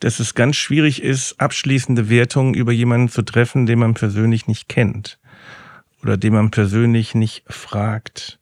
dass 0.00 0.20
es 0.20 0.34
ganz 0.34 0.56
schwierig 0.56 1.02
ist, 1.02 1.40
abschließende 1.40 2.08
Wertungen 2.08 2.54
über 2.54 2.72
jemanden 2.72 3.08
zu 3.08 3.22
treffen, 3.22 3.66
den 3.66 3.78
man 3.78 3.94
persönlich 3.94 4.46
nicht 4.46 4.68
kennt 4.68 5.18
oder 6.02 6.16
den 6.16 6.32
man 6.34 6.50
persönlich 6.50 7.14
nicht 7.14 7.44
fragt 7.48 8.38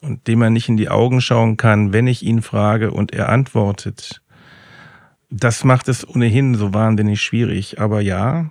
und 0.00 0.26
dem 0.26 0.40
man 0.40 0.52
nicht 0.52 0.68
in 0.68 0.76
die 0.76 0.88
Augen 0.88 1.20
schauen 1.20 1.56
kann, 1.56 1.92
wenn 1.92 2.06
ich 2.06 2.22
ihn 2.22 2.42
frage 2.42 2.92
und 2.92 3.12
er 3.12 3.28
antwortet. 3.28 4.22
Das 5.30 5.64
macht 5.64 5.88
es 5.88 6.08
ohnehin 6.08 6.54
so 6.54 6.72
wahnsinnig 6.74 7.20
schwierig. 7.20 7.80
Aber 7.80 8.00
ja, 8.00 8.50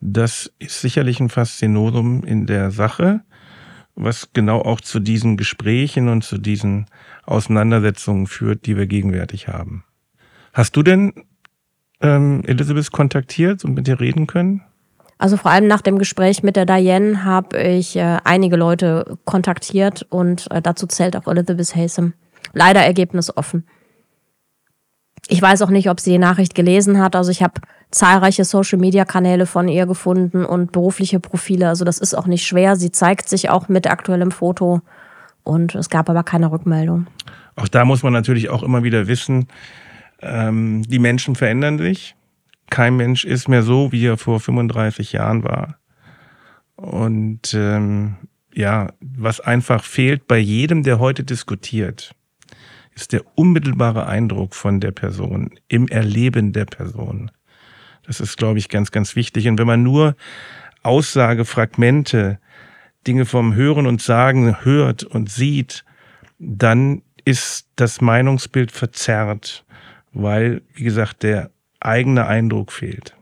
das 0.00 0.52
ist 0.58 0.80
sicherlich 0.80 1.20
ein 1.20 1.28
Faszinosum 1.28 2.24
in 2.24 2.46
der 2.46 2.70
Sache 2.70 3.22
was 3.96 4.30
genau 4.32 4.60
auch 4.60 4.80
zu 4.80 5.00
diesen 5.00 5.36
Gesprächen 5.36 6.08
und 6.08 6.24
zu 6.24 6.38
diesen 6.38 6.86
Auseinandersetzungen 7.24 8.26
führt, 8.26 8.66
die 8.66 8.76
wir 8.76 8.86
gegenwärtig 8.86 9.48
haben. 9.48 9.84
Hast 10.52 10.76
du 10.76 10.82
denn 10.82 11.12
ähm, 12.00 12.42
Elizabeth 12.46 12.92
kontaktiert 12.92 13.64
und 13.64 13.74
mit 13.74 13.88
ihr 13.88 14.00
reden 14.00 14.26
können? 14.26 14.62
Also 15.18 15.36
vor 15.36 15.50
allem 15.50 15.68
nach 15.68 15.80
dem 15.80 15.98
Gespräch 15.98 16.42
mit 16.42 16.56
der 16.56 16.66
Diane 16.66 17.24
habe 17.24 17.60
ich 17.62 17.96
äh, 17.96 18.18
einige 18.24 18.56
Leute 18.56 19.16
kontaktiert 19.24 20.06
und 20.10 20.50
äh, 20.50 20.60
dazu 20.60 20.86
zählt 20.86 21.16
auch 21.16 21.26
Elizabeth 21.26 21.74
Haysom. 21.74 22.14
Leider 22.52 22.80
ergebnisoffen. 22.80 23.66
Ich 25.28 25.40
weiß 25.40 25.62
auch 25.62 25.70
nicht, 25.70 25.88
ob 25.88 26.00
sie 26.00 26.12
die 26.12 26.18
Nachricht 26.18 26.54
gelesen 26.54 27.00
hat. 27.00 27.16
Also 27.16 27.30
ich 27.30 27.42
habe 27.42 27.60
zahlreiche 27.90 28.44
Social-Media-Kanäle 28.44 29.46
von 29.46 29.68
ihr 29.68 29.86
gefunden 29.86 30.44
und 30.44 30.72
berufliche 30.72 31.20
Profile. 31.20 31.68
Also 31.68 31.84
das 31.84 31.98
ist 31.98 32.14
auch 32.14 32.26
nicht 32.26 32.46
schwer. 32.46 32.76
Sie 32.76 32.92
zeigt 32.92 33.28
sich 33.28 33.50
auch 33.50 33.68
mit 33.68 33.86
aktuellem 33.86 34.30
Foto 34.30 34.82
und 35.42 35.74
es 35.74 35.88
gab 35.88 36.10
aber 36.10 36.24
keine 36.24 36.50
Rückmeldung. 36.50 37.06
Auch 37.56 37.68
da 37.68 37.84
muss 37.84 38.02
man 38.02 38.12
natürlich 38.12 38.50
auch 38.50 38.62
immer 38.62 38.82
wieder 38.82 39.06
wissen, 39.06 39.46
ähm, 40.20 40.82
die 40.82 40.98
Menschen 40.98 41.36
verändern 41.36 41.78
sich. 41.78 42.16
Kein 42.70 42.96
Mensch 42.96 43.24
ist 43.24 43.48
mehr 43.48 43.62
so, 43.62 43.92
wie 43.92 44.06
er 44.06 44.16
vor 44.16 44.40
35 44.40 45.12
Jahren 45.12 45.44
war. 45.44 45.76
Und 46.76 47.54
ähm, 47.54 48.16
ja, 48.52 48.88
was 49.00 49.40
einfach 49.40 49.84
fehlt 49.84 50.26
bei 50.26 50.38
jedem, 50.38 50.82
der 50.82 50.98
heute 50.98 51.24
diskutiert, 51.24 52.14
ist 52.94 53.12
der 53.12 53.22
unmittelbare 53.34 54.06
Eindruck 54.06 54.54
von 54.54 54.80
der 54.80 54.92
Person, 54.92 55.50
im 55.68 55.88
Erleben 55.88 56.52
der 56.52 56.64
Person. 56.64 57.30
Das 58.06 58.20
ist, 58.20 58.36
glaube 58.36 58.58
ich, 58.58 58.68
ganz, 58.68 58.90
ganz 58.90 59.16
wichtig. 59.16 59.48
Und 59.48 59.58
wenn 59.58 59.66
man 59.66 59.82
nur 59.82 60.14
Aussagefragmente, 60.82 62.38
Dinge 63.06 63.26
vom 63.26 63.54
Hören 63.54 63.86
und 63.86 64.02
Sagen 64.02 64.64
hört 64.64 65.02
und 65.02 65.30
sieht, 65.30 65.84
dann 66.38 67.02
ist 67.24 67.68
das 67.76 68.00
Meinungsbild 68.00 68.70
verzerrt, 68.70 69.64
weil, 70.12 70.62
wie 70.74 70.84
gesagt, 70.84 71.22
der 71.22 71.50
eigene 71.80 72.26
Eindruck 72.26 72.72
fehlt. 72.72 73.16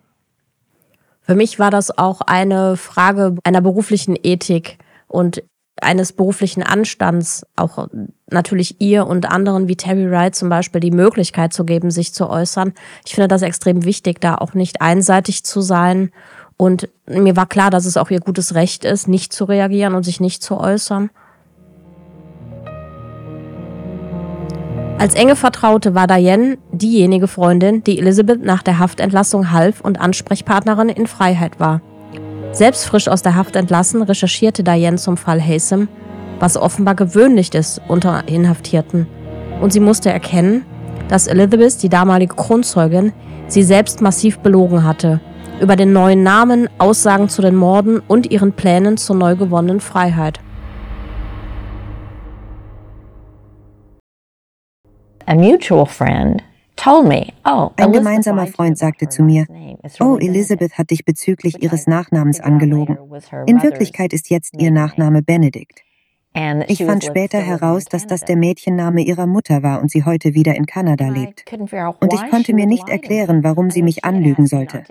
Für 1.21 1.35
mich 1.35 1.59
war 1.59 1.71
das 1.71 1.97
auch 1.97 2.21
eine 2.21 2.77
Frage 2.77 3.37
einer 3.45 3.61
beruflichen 3.61 4.17
Ethik 4.21 4.79
und 5.07 5.43
eines 5.83 6.13
beruflichen 6.13 6.63
Anstands, 6.63 7.47
auch 7.57 7.89
natürlich 8.31 8.81
ihr 8.81 9.07
und 9.07 9.31
anderen 9.31 9.69
wie 9.69 9.77
Terry 9.77 10.11
Wright 10.11 10.35
zum 10.35 10.49
Beispiel 10.49 10.81
die 10.81 10.91
Möglichkeit 10.91 11.53
zu 11.53 11.65
geben, 11.65 11.91
sich 11.91 12.15
zu 12.15 12.29
äußern. 12.29 12.73
Ich 13.05 13.15
finde 13.15 13.29
das 13.29 13.43
extrem 13.43 13.85
wichtig, 13.85 14.21
da 14.21 14.37
auch 14.37 14.55
nicht 14.55 14.81
einseitig 14.81 15.45
zu 15.45 15.61
sein. 15.61 16.11
Und 16.57 16.89
mir 17.09 17.37
war 17.37 17.47
klar, 17.47 17.71
dass 17.71 17.87
es 17.87 17.97
auch 17.97 18.11
ihr 18.11 18.21
gutes 18.21 18.55
Recht 18.55 18.85
ist, 18.85 19.09
nicht 19.09 19.33
zu 19.33 19.45
reagieren 19.45 19.95
und 19.95 20.05
sich 20.05 20.21
nicht 20.21 20.43
zu 20.43 20.59
äußern. 20.59 21.11
Als 24.99 25.15
enge 25.17 25.35
Vertraute 25.35 25.97
war 25.97 26.07
Diane 26.07 26.59
diejenige 26.71 27.27
Freundin, 27.27 27.83
die 27.83 27.99
Elizabeth 27.99 28.45
nach 28.45 28.63
der 28.63 28.79
Haftentlassung 28.79 29.51
half 29.51 29.81
und 29.81 30.01
Ansprechpartnerin 30.01 30.89
in 30.89 31.09
Freiheit 31.09 31.59
war. 31.59 31.81
Selbst 32.53 32.85
frisch 32.85 33.09
aus 33.09 33.23
der 33.23 33.35
Haft 33.35 33.57
entlassen, 33.57 34.03
recherchierte 34.03 34.63
Diane 34.63 34.99
zum 34.99 35.17
Fall 35.17 35.41
Hasem, 35.41 35.89
was 36.39 36.59
offenbar 36.59 36.95
gewöhnlich 36.95 37.55
ist 37.55 37.81
unter 37.89 38.29
Inhaftierten. 38.29 39.07
Und 39.63 39.73
sie 39.73 39.81
musste 39.81 40.11
erkennen, 40.13 40.67
dass 41.09 41.29
Elizabeth, 41.29 41.83
die 41.83 41.89
damalige 41.89 42.35
Kronzeugin, 42.35 43.15
sie 43.49 43.63
selbst 43.63 44.03
massiv 44.03 44.39
belogen 44.41 44.85
hatte. 44.85 45.21
Über 45.63 45.77
den 45.77 45.95
neuen 45.95 46.23
Namen, 46.23 46.69
Aussagen 46.77 47.31
zu 47.31 47.41
den 47.41 47.57
Morden 47.57 48.01
und 48.07 48.31
ihren 48.31 48.53
Plänen 48.53 48.99
zur 48.99 49.17
neu 49.17 49.35
gewonnenen 49.35 49.81
Freiheit. 49.81 50.39
A 55.25 55.35
mutual 55.35 55.87
friend 55.87 56.43
Ein 56.85 57.93
gemeinsamer 57.93 58.49
Freund 58.49 58.77
sagte 58.77 59.09
zu 59.09 59.23
mir, 59.23 59.47
oh, 60.01 60.17
Elizabeth 60.19 60.79
hat 60.79 60.91
dich 60.91 61.05
bezüglich 61.05 61.63
ihres 61.63 61.87
Nachnamens 61.87 62.41
angelogen. 62.41 62.99
In 63.47 63.63
Wirklichkeit 63.63 64.13
ist 64.13 64.31
jetzt 64.31 64.55
ihr 64.59 64.73
Nachname 64.73 65.23
Benedict. 65.23 65.83
Ich 66.67 66.85
fand 66.85 67.05
später 67.05 67.39
heraus, 67.39 67.85
dass 67.85 68.07
das 68.07 68.25
der 68.25 68.37
Mädchenname 68.37 69.03
ihrer 69.03 69.27
Mutter 69.27 69.63
war 69.63 69.81
und 69.81 69.91
sie 69.91 70.05
heute 70.05 70.35
wieder 70.35 70.57
in 70.57 70.67
Kanada 70.67 71.09
lebt. 71.09 71.45
Und 72.01 72.13
ich 72.13 72.31
konnte 72.31 72.55
mir 72.55 72.67
nicht 72.67 72.89
erklären, 72.89 73.45
warum 73.45 73.71
sie 73.71 73.83
mich 73.83 74.05
anlügen 74.05 74.47
sollte. 74.47 74.83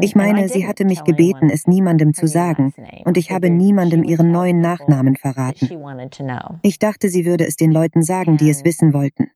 Ich 0.00 0.14
meine, 0.14 0.48
sie 0.48 0.66
hatte 0.66 0.84
mich 0.84 1.04
gebeten, 1.04 1.50
es 1.50 1.66
niemandem 1.66 2.14
zu 2.14 2.26
sagen, 2.26 2.72
und 3.04 3.16
ich 3.18 3.30
habe 3.30 3.50
niemandem 3.50 4.04
ihren 4.04 4.30
neuen 4.30 4.60
Nachnamen 4.60 5.16
verraten. 5.16 5.68
Ich 6.62 6.78
dachte, 6.78 7.08
sie 7.08 7.26
würde 7.26 7.46
es 7.46 7.56
den 7.56 7.72
Leuten 7.72 8.02
sagen, 8.02 8.36
die 8.36 8.48
es 8.48 8.64
wissen 8.64 8.94
wollten. 8.94 9.30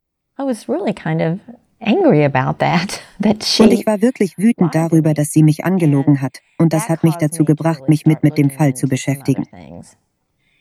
Und 3.61 3.73
ich 3.73 3.87
war 3.87 4.01
wirklich 4.03 4.39
wütend 4.39 4.75
darüber, 4.75 5.13
dass 5.13 5.33
sie 5.33 5.43
mich 5.43 5.65
angelogen 5.65 6.23
hat. 6.23 6.39
Und 6.59 6.73
das 6.73 6.89
hat 6.89 7.03
mich 7.03 7.17
dazu 7.17 7.45
gebracht, 7.45 7.89
mich 7.89 8.07
mit 8.07 8.23
mit 8.23 8.39
dem 8.39 8.51
Fall 8.51 8.75
zu 8.75 8.87
beschäftigen. 8.87 9.45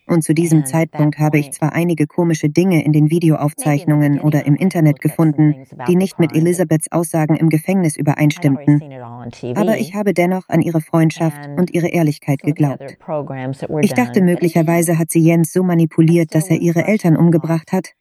Und 0.08 0.24
zu 0.24 0.34
diesem 0.34 0.66
Zeitpunkt 0.66 1.20
habe 1.20 1.38
ich 1.38 1.52
zwar 1.52 1.74
einige 1.74 2.08
komische 2.08 2.50
Dinge 2.50 2.84
in 2.84 2.94
den 2.94 3.12
Videoaufzeichnungen 3.12 4.22
oder 4.22 4.46
im 4.46 4.56
Internet 4.56 5.02
gefunden, 5.02 5.56
die 5.88 5.96
nicht 5.96 6.18
mit 6.18 6.34
Elisabeths 6.34 6.92
Aussagen 6.92 7.36
im 7.36 7.50
Gefängnis 7.50 7.98
übereinstimmten, 7.98 8.82
aber 9.56 9.78
ich 9.78 9.96
habe 9.96 10.14
dennoch 10.14 10.48
an 10.48 10.62
ihre 10.62 10.82
Freundschaft 10.82 11.50
und 11.58 11.72
ihre 11.72 11.90
Ehrlichkeit 11.90 12.42
geglaubt. 12.42 12.98
Ich 13.82 13.94
dachte, 13.94 14.22
möglicherweise 14.22 14.98
hat 14.98 15.12
sie 15.12 15.20
Jens 15.20 15.52
so 15.52 15.62
manipuliert, 15.62 16.34
dass 16.34 16.50
er 16.50 16.58
ihre 16.58 16.86
Eltern 16.86 17.18
umgebracht 17.18 17.74
hat. 17.74 17.92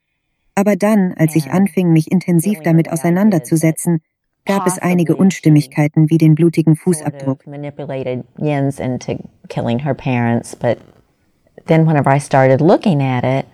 Aber 0.57 0.75
dann, 0.75 1.15
als 1.17 1.37
ich 1.37 1.53
anfing, 1.53 1.93
mich 1.93 2.11
intensiv 2.11 2.61
damit 2.65 2.91
auseinanderzusetzen, 2.91 4.01
gab 4.45 4.67
es 4.67 4.79
einige 4.79 5.15
Unstimmigkeiten 5.15 6.11
wie 6.11 6.19
den 6.19 6.35
blutigen 6.35 6.75
Fußabdruck. 6.77 7.45
then 11.67 11.87
whenever 11.87 12.11
I 12.11 12.19
started 12.19 12.61
looking 12.61 13.03
at 13.03 13.25
it, 13.25 13.47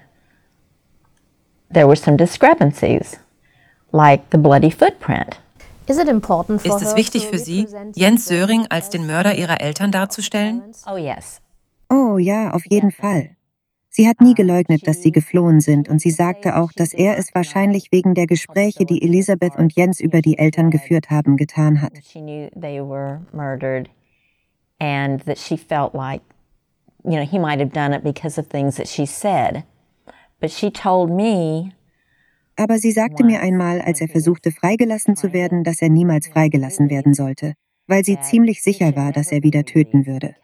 there 1.72 1.86
were 1.86 1.96
some 1.96 2.16
discrepancies, 2.16 3.18
like 3.90 4.30
the 4.30 4.38
bloody 4.38 4.70
footprint. 4.70 5.38
Ist 5.86 5.98
es 5.98 6.96
wichtig 6.96 7.26
für 7.26 7.38
Sie, 7.38 7.66
Jens 7.94 8.26
Söring 8.26 8.66
als 8.70 8.90
den 8.90 9.06
Mörder 9.06 9.34
Ihrer 9.34 9.60
Eltern 9.60 9.90
darzustellen? 9.90 10.62
Oh, 10.86 10.96
yes. 10.96 11.40
Oh 11.90 12.18
ja, 12.18 12.52
auf 12.52 12.62
jeden 12.70 12.92
Fall. 12.92 13.30
Sie 13.94 14.08
hat 14.08 14.22
nie 14.22 14.32
geleugnet, 14.32 14.86
dass 14.86 15.02
sie 15.02 15.12
geflohen 15.12 15.60
sind, 15.60 15.90
und 15.90 16.00
sie 16.00 16.10
sagte 16.10 16.56
auch, 16.56 16.72
dass 16.72 16.94
er 16.94 17.18
es 17.18 17.34
wahrscheinlich 17.34 17.92
wegen 17.92 18.14
der 18.14 18.26
Gespräche, 18.26 18.86
die 18.86 19.02
Elisabeth 19.02 19.56
und 19.56 19.76
Jens 19.76 20.00
über 20.00 20.22
die 20.22 20.38
Eltern 20.38 20.70
geführt 20.70 21.10
haben, 21.10 21.36
getan 21.36 21.82
hat. 21.82 21.92
And 24.78 25.24
that 25.26 25.38
she 25.38 25.56
felt 25.56 25.94
like 25.94 26.22
you 27.04 27.12
know, 27.12 27.24
he 27.24 27.38
might 27.38 27.60
have 27.60 27.72
done 27.72 27.92
it 27.92 28.02
because 28.02 28.38
of 28.38 28.48
things 28.48 28.76
that 28.76 28.88
she 28.88 29.06
said. 29.06 29.64
But 30.40 30.50
she 30.50 30.70
told 30.70 31.10
me, 31.10 31.72
aber 32.56 32.78
sie 32.78 32.92
sagte 32.92 33.24
mir 33.24 33.40
einmal, 33.40 33.80
als 33.80 34.00
er 34.00 34.08
versuchte 34.08 34.50
freigelassen 34.50 35.16
zu 35.16 35.32
werden, 35.32 35.64
dass 35.64 35.80
er 35.80 35.88
niemals 35.88 36.28
freigelassen 36.28 36.90
werden 36.90 37.14
sollte, 37.14 37.54
weil 37.86 38.04
sie 38.04 38.18
ziemlich 38.20 38.62
sicher 38.62 38.94
war, 38.96 39.12
dass 39.12 39.32
er 39.32 39.42
wieder 39.42 39.64
töten 39.64 40.06
würde. 40.06 40.34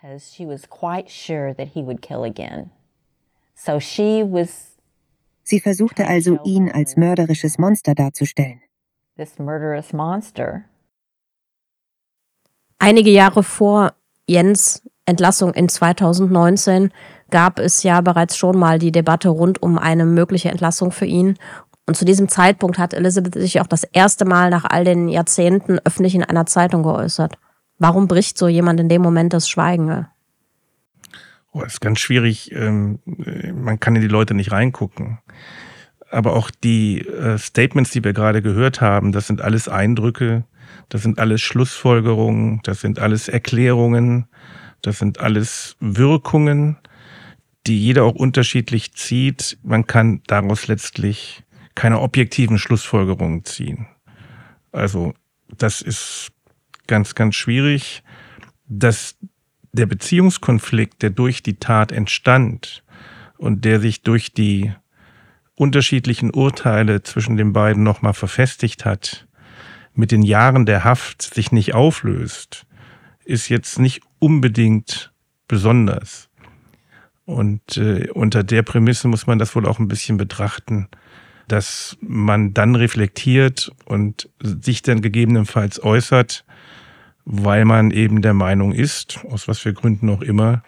Sie 5.43 5.59
versuchte 5.59 6.07
also, 6.07 6.39
ihn 6.45 6.71
als 6.71 6.97
mörderisches 6.97 7.59
Monster 7.59 7.95
darzustellen. 7.95 8.63
Einige 12.79 13.11
Jahre 13.11 13.43
vor 13.43 13.95
Jens 14.29 14.83
Entlassung 15.07 15.55
in 15.55 15.69
2019 15.69 16.93
gab 17.31 17.59
es 17.59 17.83
ja 17.83 18.01
bereits 18.01 18.37
schon 18.37 18.57
mal 18.57 18.79
die 18.79 18.93
Debatte 18.93 19.31
rund 19.31 19.61
um 19.61 19.77
eine 19.77 20.05
mögliche 20.05 20.51
Entlassung 20.51 20.93
für 20.93 21.07
ihn. 21.07 21.37
Und 21.87 21.97
zu 21.97 22.05
diesem 22.05 22.29
Zeitpunkt 22.29 22.79
hat 22.79 22.95
Elizabeth 22.95 23.35
sich 23.35 23.61
auch 23.61 23.67
das 23.67 23.83
erste 23.83 24.25
Mal 24.25 24.51
nach 24.51 24.67
all 24.67 24.85
den 24.85 25.09
Jahrzehnten 25.09 25.81
öffentlich 25.85 26.15
in 26.15 26.23
einer 26.23 26.47
Zeitung 26.47 26.85
geäußert. 26.85 27.39
Warum 27.79 28.07
bricht 28.07 28.39
so 28.39 28.47
jemand 28.47 28.79
in 28.79 28.89
dem 28.89 29.03
Moment 29.03 29.33
das 29.33 29.49
Schweigen? 29.49 30.07
Oh, 31.53 31.63
ist 31.63 31.81
ganz 31.81 31.99
schwierig. 32.01 32.53
Ähm, 32.53 32.99
man 33.07 33.81
kann 33.81 33.97
in 33.97 34.03
die 34.03 34.09
Leute 34.09 34.35
nicht 34.35 34.53
reingucken. 34.53 35.19
Aber 36.11 36.35
auch 36.35 36.51
die 36.51 37.01
äh, 37.01 37.39
Statements, 37.39 37.91
die 37.91 38.05
wir 38.05 38.13
gerade 38.13 38.43
gehört 38.43 38.81
haben, 38.81 39.13
das 39.13 39.27
sind 39.27 39.41
alles 39.43 39.69
Eindrücke, 39.69 40.45
das 40.89 41.03
sind 41.03 41.19
alles 41.19 41.43
Schlussfolgerungen, 41.43 42.61
das 42.63 42.81
sind 42.81 42.99
alles 42.99 43.29
Erklärungen. 43.29 44.27
Das 44.83 44.99
sind 44.99 45.19
alles 45.19 45.77
Wirkungen, 45.81 46.79
die 47.67 47.83
jeder 47.83 48.05
auch 48.05 48.15
unterschiedlich 48.15 48.95
zieht. 48.95 49.59
Man 49.63 49.87
kann 49.87 50.23
daraus 50.27 50.69
letztlich 50.69 51.43
keine 51.75 52.01
objektiven 52.01 52.59
Schlussfolgerungen 52.59 53.45
ziehen. 53.45 53.87
Also 54.73 55.15
das 55.57 55.81
ist 55.81 56.31
ganz, 56.87 57.15
ganz 57.15 57.35
schwierig, 57.35 58.03
dass 58.67 59.17
der 59.73 59.87
Beziehungskonflikt, 59.87 61.03
der 61.03 61.11
durch 61.11 61.43
die 61.43 61.59
Tat 61.59 61.93
entstand 61.93 62.83
und 63.37 63.65
der 63.65 63.81
sich 63.81 64.03
durch 64.03 64.33
die 64.33 64.73
unterschiedlichen 65.55 66.31
Urteile 66.33 67.03
zwischen 67.03 67.37
den 67.37 67.53
beiden 67.53 67.83
nochmal 67.83 68.15
verfestigt 68.15 68.85
hat, 68.85 69.27
mit 69.95 70.13
den 70.13 70.23
Jahren 70.23 70.67
der 70.67 70.85
Haft 70.85 71.23
sich 71.23 71.51
nicht 71.51 71.75
auflöst, 71.75 72.67
ist 73.25 73.49
jetzt 73.49 73.79
nicht 73.79 74.01
unbedingt 74.21 75.13
besonders. 75.49 76.29
Und 77.25 77.77
äh, 77.77 78.09
unter 78.15 78.43
der 78.43 78.63
Prämisse 78.63 79.09
muss 79.09 79.27
man 79.27 79.39
das 79.39 79.55
wohl 79.55 79.67
auch 79.67 79.79
ein 79.79 79.89
bisschen 79.89 80.17
betrachten, 80.17 80.89
dass 81.49 81.97
man 82.01 82.55
dann 82.55 82.75
reflektiert 82.75 83.73
und 83.85 84.31
sich 84.41 84.83
dann 84.83 85.03
gegebenenfalls 85.03 85.83
äußert, 85.83 86.45
weil 87.31 87.67
man 87.67 87.91
eben 87.91 88.23
der 88.23 88.33
Meinung 88.33 88.73
ist, 88.73 89.21
aus 89.31 89.49
was 89.49 89.59
für 89.59 89.75
Gründen 89.75 90.09
auch 90.09 90.23
immer, 90.23 90.63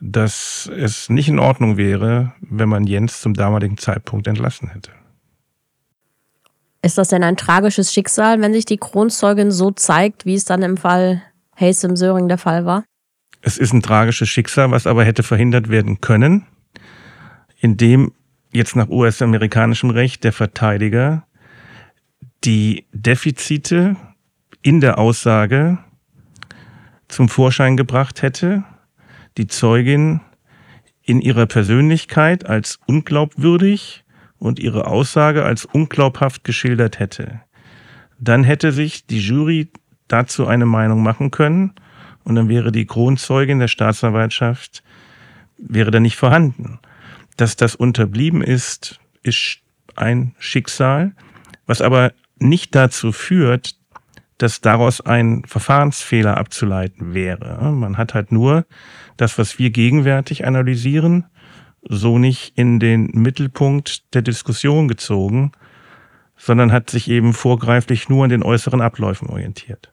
dass 0.00 0.68
es 0.76 1.08
nicht 1.08 1.28
in 1.28 1.38
Ordnung 1.38 1.76
wäre, 1.76 2.32
wenn 2.40 2.68
man 2.68 2.84
Jens 2.84 3.20
zum 3.20 3.34
damaligen 3.34 3.78
Zeitpunkt 3.78 4.26
entlassen 4.26 4.70
hätte. 4.70 4.90
Ist 6.82 6.98
das 6.98 7.08
denn 7.08 7.22
ein 7.22 7.36
tragisches 7.36 7.92
Schicksal, 7.92 8.40
wenn 8.40 8.52
sich 8.52 8.64
die 8.64 8.76
Kronzeugin 8.76 9.52
so 9.52 9.70
zeigt, 9.70 10.26
wie 10.26 10.34
es 10.34 10.44
dann 10.44 10.62
im 10.62 10.76
Fall 10.76 11.22
Hayes 11.54 11.80
Söring 11.80 12.26
der 12.26 12.38
Fall 12.38 12.64
war? 12.64 12.84
Es 13.40 13.56
ist 13.56 13.72
ein 13.72 13.82
tragisches 13.82 14.28
Schicksal, 14.28 14.72
was 14.72 14.88
aber 14.88 15.04
hätte 15.04 15.22
verhindert 15.22 15.68
werden 15.68 16.00
können, 16.00 16.44
indem 17.60 18.12
jetzt 18.52 18.74
nach 18.74 18.88
US-amerikanischem 18.88 19.90
Recht 19.90 20.24
der 20.24 20.32
Verteidiger 20.32 21.24
die 22.42 22.86
Defizite 22.92 23.96
in 24.68 24.82
der 24.82 24.98
Aussage 24.98 25.78
zum 27.08 27.30
Vorschein 27.30 27.78
gebracht 27.78 28.20
hätte, 28.20 28.64
die 29.38 29.46
Zeugin 29.46 30.20
in 31.02 31.22
ihrer 31.22 31.46
Persönlichkeit 31.46 32.44
als 32.44 32.78
unglaubwürdig 32.84 34.04
und 34.36 34.58
ihre 34.58 34.86
Aussage 34.86 35.42
als 35.42 35.64
unglaubhaft 35.64 36.44
geschildert 36.44 36.98
hätte. 36.98 37.40
Dann 38.18 38.44
hätte 38.44 38.70
sich 38.72 39.06
die 39.06 39.20
Jury 39.20 39.72
dazu 40.06 40.46
eine 40.46 40.66
Meinung 40.66 41.02
machen 41.02 41.30
können 41.30 41.72
und 42.24 42.34
dann 42.34 42.50
wäre 42.50 42.70
die 42.70 42.84
Kronzeugin 42.84 43.60
der 43.60 43.68
Staatsanwaltschaft 43.68 44.82
wäre 45.56 45.90
da 45.90 45.98
nicht 45.98 46.16
vorhanden. 46.16 46.78
Dass 47.38 47.56
das 47.56 47.74
unterblieben 47.74 48.42
ist, 48.42 49.00
ist 49.22 49.60
ein 49.96 50.34
Schicksal, 50.38 51.14
was 51.64 51.80
aber 51.80 52.12
nicht 52.38 52.74
dazu 52.74 53.12
führt, 53.12 53.77
dass 54.38 54.60
daraus 54.60 55.00
ein 55.00 55.42
Verfahrensfehler 55.46 56.36
abzuleiten 56.36 57.12
wäre. 57.12 57.72
Man 57.72 57.98
hat 57.98 58.14
halt 58.14 58.32
nur 58.32 58.64
das, 59.16 59.38
was 59.38 59.58
wir 59.58 59.70
gegenwärtig 59.70 60.46
analysieren, 60.46 61.26
so 61.82 62.18
nicht 62.18 62.56
in 62.56 62.78
den 62.80 63.10
Mittelpunkt 63.12 64.14
der 64.14 64.22
Diskussion 64.22 64.88
gezogen, 64.88 65.52
sondern 66.36 66.72
hat 66.72 66.88
sich 66.90 67.10
eben 67.10 67.32
vorgreiflich 67.32 68.08
nur 68.08 68.24
an 68.24 68.30
den 68.30 68.42
äußeren 68.42 68.80
Abläufen 68.80 69.28
orientiert. 69.28 69.92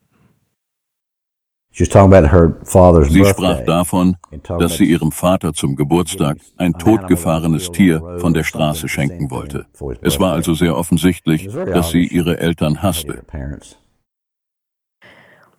Sie 1.77 3.25
sprach 3.25 3.65
davon, 3.65 4.15
dass 4.47 4.77
sie 4.77 4.85
ihrem 4.85 5.11
Vater 5.11 5.51
zum 5.53 5.75
Geburtstag 5.75 6.37
ein 6.55 6.71
totgefahrenes 6.73 7.69
Tier 7.71 8.01
von 8.19 8.33
der 8.33 8.43
Straße 8.43 8.87
schenken 8.87 9.29
wollte. 9.29 9.65
Es 10.01 10.17
war 10.19 10.31
also 10.31 10.53
sehr 10.53 10.77
offensichtlich, 10.77 11.47
dass 11.47 11.89
sie 11.89 12.07
ihre 12.07 12.39
Eltern 12.39 12.81
hasste. 12.81 13.25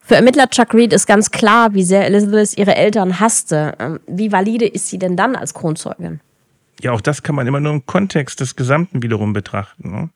Für 0.07 0.14
Ermittler 0.14 0.49
Chuck 0.49 0.73
Reed 0.73 0.92
ist 0.92 1.07
ganz 1.09 1.33
klar, 1.33 1.75
wie 1.75 1.83
sehr 1.83 2.07
Elizabeth 2.07 2.57
ihre 2.57 2.77
Eltern 2.77 3.19
hasste. 3.19 3.75
Ähm, 3.81 3.99
wie 4.07 4.31
valide 4.31 4.64
ist 4.64 4.87
sie 4.87 5.01
denn 5.01 5.16
dann 5.16 5.35
als 5.35 5.53
Kronzeugin? 5.53 6.21
Ja, 6.81 6.92
auch 6.92 7.01
das 7.01 7.25
kann 7.25 7.35
man 7.35 7.49
immer 7.49 7.59
nur 7.59 7.73
im 7.73 7.87
Kontext 7.87 8.38
des 8.38 8.55
Gesamten 8.55 9.03
wiederum 9.03 9.33
betrachten. 9.33 9.90
Ne? 9.90 10.11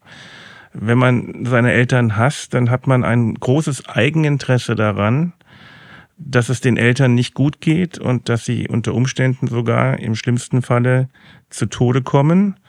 Wenn 0.73 0.97
man 0.97 1.45
seine 1.45 1.73
Eltern 1.73 2.17
hasst, 2.17 2.55
dann 2.55 2.71
hat 2.71 2.87
man 2.87 3.03
ein 3.03 3.35
großes 3.35 3.89
Eigeninteresse 3.89 4.77
daran, 4.77 5.33
dass 6.19 6.51
es 6.51 6.61
den 6.61 6.77
Eltern 6.77 7.17
nicht 7.17 7.35
gut 7.35 7.61
geht 7.61 7.99
und 7.99 8.29
dass 8.29 8.45
sie 8.45 8.69
unter 8.69 8.95
Umständen 8.95 9.49
sogar 9.49 9.99
im 9.99 10.15
schlimmsten 10.15 10.63
Falle 10.63 11.09
zu 11.49 11.67
Tode 11.67 12.03
kommen. 12.03 12.61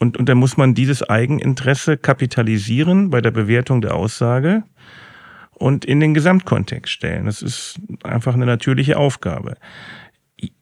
Und, 0.00 0.16
und 0.16 0.28
dann 0.28 0.38
muss 0.38 0.56
man 0.56 0.74
dieses 0.74 1.08
Eigeninteresse 1.08 1.96
kapitalisieren 1.96 3.10
bei 3.10 3.20
der 3.20 3.30
Bewertung 3.30 3.82
der 3.82 3.94
Aussage 3.94 4.64
und 5.60 5.84
in 5.84 6.00
den 6.00 6.14
Gesamtkontext 6.14 6.90
stellen. 6.90 7.26
Das 7.26 7.42
ist 7.42 7.78
einfach 8.02 8.32
eine 8.32 8.46
natürliche 8.46 8.96
Aufgabe. 8.96 9.56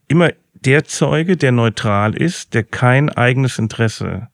Immer 0.08 0.32
der 0.54 0.84
Zeuge, 0.84 1.36
der 1.36 1.52
neutral 1.52 2.16
ist, 2.16 2.52
der 2.52 2.64
kein 2.64 3.08
eigenes 3.08 3.60
Interesse 3.60 4.28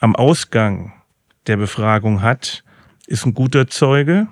am 0.00 0.16
Ausgang 0.16 0.94
der 1.46 1.58
Befragung 1.58 2.22
hat, 2.22 2.64
ist 3.06 3.26
ein 3.26 3.34
guter 3.34 3.66
Zeuge. 3.66 4.28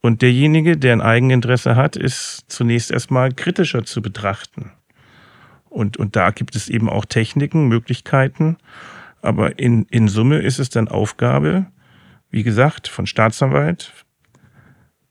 Und 0.00 0.22
derjenige, 0.22 0.76
der 0.76 0.94
ein 0.94 1.00
Eigeninteresse 1.00 1.76
hat, 1.76 1.94
ist 1.94 2.46
zunächst 2.48 2.90
erstmal 2.90 3.32
kritischer 3.32 3.84
zu 3.84 4.02
betrachten. 4.02 4.72
Und, 5.68 5.96
und 5.96 6.16
da 6.16 6.32
gibt 6.32 6.56
es 6.56 6.68
eben 6.68 6.88
auch 6.88 7.04
Techniken, 7.04 7.68
Möglichkeiten. 7.68 8.56
Aber 9.22 9.60
in, 9.60 9.84
in 9.90 10.08
Summe 10.08 10.38
ist 10.38 10.58
es 10.58 10.70
dann 10.70 10.88
Aufgabe, 10.88 11.66
wie 12.30 12.42
gesagt, 12.42 12.88
von 12.88 13.06
Staatsanwalt, 13.06 14.05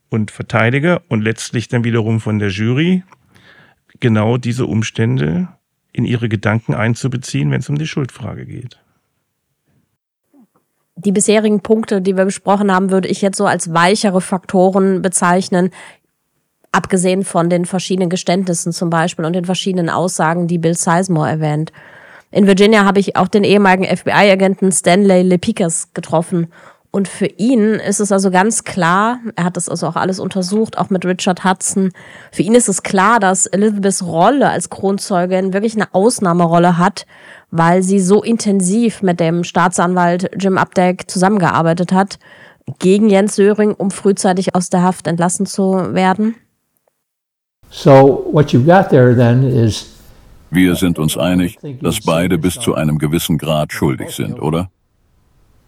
und 0.08 0.30
Verteidiger 0.30 1.02
und 1.08 1.22
letztlich 1.22 1.68
dann 1.68 1.84
wiederum 1.84 2.20
von 2.20 2.38
der 2.38 2.48
Jury 2.48 3.02
genau 4.00 4.36
diese 4.36 4.66
Umstände 4.66 5.48
in 5.92 6.04
ihre 6.04 6.28
Gedanken 6.28 6.74
einzubeziehen, 6.74 7.50
wenn 7.50 7.60
es 7.60 7.68
um 7.68 7.78
die 7.78 7.86
Schuldfrage 7.86 8.44
geht. 8.46 8.78
Die 10.96 11.12
bisherigen 11.12 11.60
Punkte, 11.60 12.00
die 12.00 12.16
wir 12.16 12.24
besprochen 12.24 12.72
haben, 12.72 12.90
würde 12.90 13.08
ich 13.08 13.20
jetzt 13.20 13.36
so 13.36 13.46
als 13.46 13.74
weichere 13.74 14.20
Faktoren 14.20 15.02
bezeichnen, 15.02 15.70
abgesehen 16.72 17.24
von 17.24 17.50
den 17.50 17.64
verschiedenen 17.64 18.08
Geständnissen 18.08 18.72
zum 18.72 18.90
Beispiel 18.90 19.24
und 19.24 19.34
den 19.34 19.44
verschiedenen 19.44 19.90
Aussagen, 19.90 20.46
die 20.46 20.58
Bill 20.58 20.74
Sizemore 20.74 21.28
erwähnt. 21.28 21.72
In 22.30 22.46
Virginia 22.46 22.84
habe 22.84 23.00
ich 23.00 23.16
auch 23.16 23.28
den 23.28 23.44
ehemaligen 23.44 23.84
FBI-Agenten 23.84 24.72
Stanley 24.72 25.22
Lepikas 25.22 25.92
getroffen 25.94 26.48
und 26.90 27.08
für 27.08 27.26
ihn 27.26 27.74
ist 27.74 28.00
es 28.00 28.12
also 28.12 28.30
ganz 28.30 28.64
klar, 28.64 29.18
er 29.34 29.44
hat 29.44 29.56
das 29.56 29.68
also 29.68 29.86
auch 29.86 29.96
alles 29.96 30.18
untersucht, 30.18 30.78
auch 30.78 30.90
mit 30.90 31.04
Richard 31.04 31.44
Hudson. 31.44 31.92
Für 32.32 32.42
ihn 32.42 32.54
ist 32.54 32.68
es 32.68 32.82
klar, 32.82 33.20
dass 33.20 33.46
Elizabeths 33.46 34.02
Rolle 34.02 34.48
als 34.48 34.70
Kronzeugin 34.70 35.52
wirklich 35.52 35.74
eine 35.74 35.92
Ausnahmerolle 35.92 36.78
hat, 36.78 37.06
weil 37.50 37.82
sie 37.82 38.00
so 38.00 38.22
intensiv 38.22 39.02
mit 39.02 39.20
dem 39.20 39.44
Staatsanwalt 39.44 40.30
Jim 40.38 40.58
Updike 40.58 41.06
zusammengearbeitet 41.06 41.92
hat, 41.92 42.18
gegen 42.78 43.08
Jens 43.08 43.36
Söring, 43.36 43.74
um 43.74 43.90
frühzeitig 43.90 44.54
aus 44.54 44.70
der 44.70 44.82
Haft 44.82 45.06
entlassen 45.06 45.46
zu 45.46 45.94
werden. 45.94 46.34
So, 47.70 48.26
what 48.32 48.52
you've 48.52 48.64
got 48.64 48.90
there 48.90 49.14
then 49.14 49.44
is 49.44 49.92
wir 50.50 50.76
sind 50.76 50.98
uns 50.98 51.18
einig, 51.18 51.58
dass 51.82 52.00
beide 52.00 52.38
bis 52.38 52.54
zu 52.54 52.74
einem 52.74 52.98
gewissen 52.98 53.36
Grad 53.36 53.72
schuldig 53.72 54.10
sind, 54.10 54.40
oder? 54.40 54.70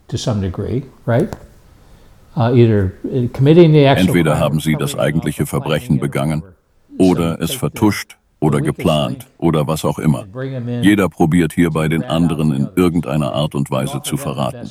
To 0.09 0.17
some 0.17 0.41
degree, 0.41 0.85
right? 1.07 1.29
Uh, 2.37 2.53
either 2.55 2.93
committing 3.33 3.73
the 3.73 3.85
actual 3.85 4.07
Entweder 4.07 4.39
haben 4.39 4.61
sie 4.61 4.77
das 4.79 4.97
eigentliche 4.97 5.47
Verbrechen 5.47 5.99
begangen 5.99 6.43
oder 6.99 7.41
es 7.41 7.53
vertuscht 7.53 8.17
oder 8.41 8.61
geplant 8.61 9.27
oder 9.39 9.67
was 9.67 9.85
auch 9.85 9.99
immer. 9.99 10.27
Jeder 10.83 11.09
probiert 11.09 11.53
hierbei 11.53 11.89
den 11.89 12.05
anderen 12.05 12.53
in 12.53 12.69
irgendeiner 12.77 13.33
Art 13.33 13.55
und 13.55 13.71
Weise 13.71 14.03
zu 14.03 14.17
verraten. 14.17 14.71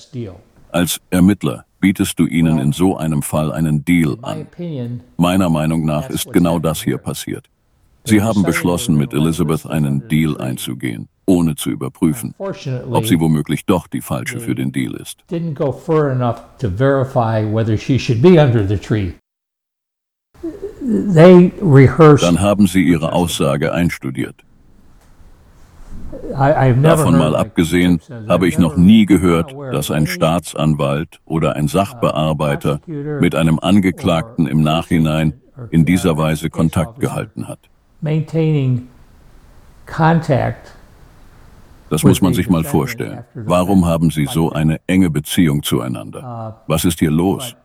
Als 0.71 1.01
Ermittler 1.09 1.65
bietest 1.79 2.17
du 2.19 2.25
ihnen 2.25 2.59
in 2.59 2.71
so 2.71 2.97
einem 2.97 3.21
Fall 3.21 3.51
einen 3.51 3.83
Deal 3.83 4.17
an. 4.21 4.47
Meiner 5.17 5.49
Meinung 5.49 5.85
nach 5.85 6.09
ist 6.09 6.31
genau 6.31 6.59
das 6.59 6.81
hier 6.81 6.97
passiert. 6.97 7.49
Sie 8.05 8.21
haben 8.21 8.43
beschlossen, 8.43 8.95
mit 8.95 9.13
Elizabeth 9.13 9.65
einen 9.65 10.07
Deal 10.07 10.39
einzugehen 10.39 11.09
ohne 11.27 11.55
zu 11.55 11.69
überprüfen, 11.69 12.33
ob 12.39 13.05
sie 13.05 13.19
womöglich 13.19 13.65
doch 13.65 13.87
die 13.87 14.01
falsche 14.01 14.39
für 14.39 14.55
den 14.55 14.71
Deal 14.71 14.95
ist. 14.95 15.23
Dann 22.21 22.39
haben 22.41 22.67
sie 22.67 22.81
ihre 22.81 23.11
Aussage 23.11 23.73
einstudiert. 23.73 24.43
Davon 26.31 27.17
mal 27.17 27.35
abgesehen, 27.35 27.99
habe 28.27 28.47
ich 28.47 28.57
noch 28.57 28.77
nie 28.77 29.05
gehört, 29.05 29.53
dass 29.73 29.91
ein 29.91 30.07
Staatsanwalt 30.07 31.19
oder 31.25 31.55
ein 31.55 31.67
Sachbearbeiter 31.67 32.79
mit 32.87 33.35
einem 33.35 33.59
Angeklagten 33.59 34.47
im 34.47 34.61
Nachhinein 34.61 35.33
in 35.71 35.85
dieser 35.85 36.17
Weise 36.17 36.49
Kontakt 36.49 36.99
gehalten 36.99 37.47
hat. 37.47 37.59
Maintaining 38.01 38.87
contact 39.85 40.76
das 41.89 42.03
muss 42.03 42.21
man 42.21 42.33
sich 42.33 42.49
mal 42.49 42.63
vorstellen. 42.63 43.23
Warum 43.33 43.85
haben 43.85 44.11
Sie 44.11 44.25
so 44.25 44.51
eine 44.51 44.79
enge 44.87 45.09
Beziehung 45.09 45.63
zueinander? 45.63 46.63
Was 46.67 46.85
ist 46.85 46.99
hier 46.99 47.11
los? 47.11 47.55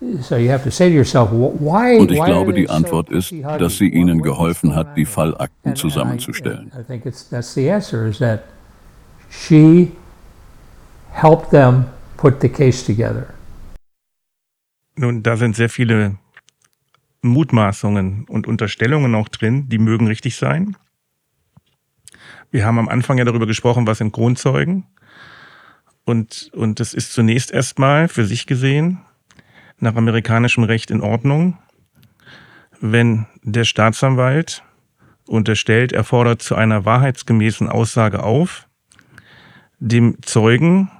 Und 0.00 2.10
ich 2.10 2.24
glaube, 2.24 2.52
die 2.52 2.68
Antwort 2.68 3.10
ist, 3.10 3.32
dass 3.42 3.78
sie 3.78 3.88
ihnen 3.88 4.22
geholfen 4.22 4.74
hat, 4.74 4.96
die 4.96 5.06
Fallakten 5.06 5.76
zusammenzustellen. 5.76 6.70
Nun, 14.96 15.22
da 15.22 15.36
sind 15.36 15.56
sehr 15.56 15.68
viele 15.68 16.16
Mutmaßungen 17.22 18.26
und 18.28 18.46
Unterstellungen 18.46 19.14
auch 19.14 19.28
drin, 19.28 19.68
die 19.68 19.78
mögen 19.78 20.06
richtig 20.06 20.36
sein. 20.36 20.76
Wir 22.54 22.64
haben 22.64 22.78
am 22.78 22.88
Anfang 22.88 23.18
ja 23.18 23.24
darüber 23.24 23.48
gesprochen, 23.48 23.88
was 23.88 23.98
sind 23.98 24.12
Kronzeugen. 24.12 24.86
Und, 26.04 26.52
und 26.54 26.78
das 26.78 26.94
ist 26.94 27.12
zunächst 27.12 27.50
erstmal 27.50 28.06
für 28.06 28.24
sich 28.24 28.46
gesehen 28.46 29.00
nach 29.80 29.96
amerikanischem 29.96 30.62
Recht 30.62 30.92
in 30.92 31.00
Ordnung, 31.00 31.58
wenn 32.80 33.26
der 33.42 33.64
Staatsanwalt 33.64 34.62
unterstellt, 35.26 35.90
er 35.90 36.04
fordert 36.04 36.42
zu 36.42 36.54
einer 36.54 36.84
wahrheitsgemäßen 36.84 37.68
Aussage 37.68 38.22
auf, 38.22 38.68
dem 39.80 40.22
Zeugen, 40.22 40.92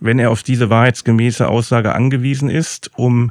wenn 0.00 0.18
er 0.18 0.30
auf 0.30 0.42
diese 0.42 0.70
wahrheitsgemäße 0.70 1.48
Aussage 1.48 1.94
angewiesen 1.94 2.48
ist, 2.48 2.92
um 2.96 3.30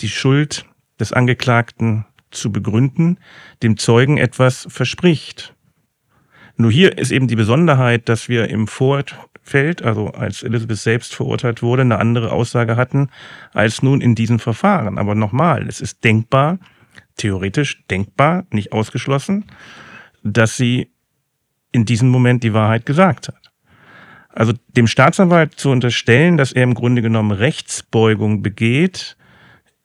die 0.00 0.10
Schuld 0.10 0.66
des 0.98 1.14
Angeklagten 1.14 2.04
zu 2.30 2.52
begründen, 2.52 3.16
dem 3.62 3.78
Zeugen 3.78 4.18
etwas 4.18 4.66
verspricht. 4.68 5.54
Nur 6.60 6.70
hier 6.70 6.98
ist 6.98 7.10
eben 7.10 7.26
die 7.26 7.36
Besonderheit, 7.36 8.10
dass 8.10 8.28
wir 8.28 8.50
im 8.50 8.66
Vorfeld, 8.66 9.82
also 9.82 10.08
als 10.08 10.42
Elizabeth 10.42 10.76
selbst 10.76 11.14
verurteilt 11.14 11.62
wurde, 11.62 11.80
eine 11.82 11.98
andere 11.98 12.32
Aussage 12.32 12.76
hatten 12.76 13.08
als 13.54 13.82
nun 13.82 14.02
in 14.02 14.14
diesem 14.14 14.38
Verfahren. 14.38 14.98
Aber 14.98 15.14
nochmal, 15.14 15.66
es 15.68 15.80
ist 15.80 16.04
denkbar, 16.04 16.58
theoretisch 17.16 17.82
denkbar, 17.90 18.44
nicht 18.50 18.72
ausgeschlossen, 18.72 19.46
dass 20.22 20.58
sie 20.58 20.90
in 21.72 21.86
diesem 21.86 22.10
Moment 22.10 22.44
die 22.44 22.52
Wahrheit 22.52 22.84
gesagt 22.84 23.28
hat. 23.28 23.52
Also 24.28 24.52
dem 24.68 24.86
Staatsanwalt 24.86 25.54
zu 25.54 25.70
unterstellen, 25.70 26.36
dass 26.36 26.52
er 26.52 26.64
im 26.64 26.74
Grunde 26.74 27.00
genommen 27.00 27.30
Rechtsbeugung 27.30 28.42
begeht, 28.42 29.16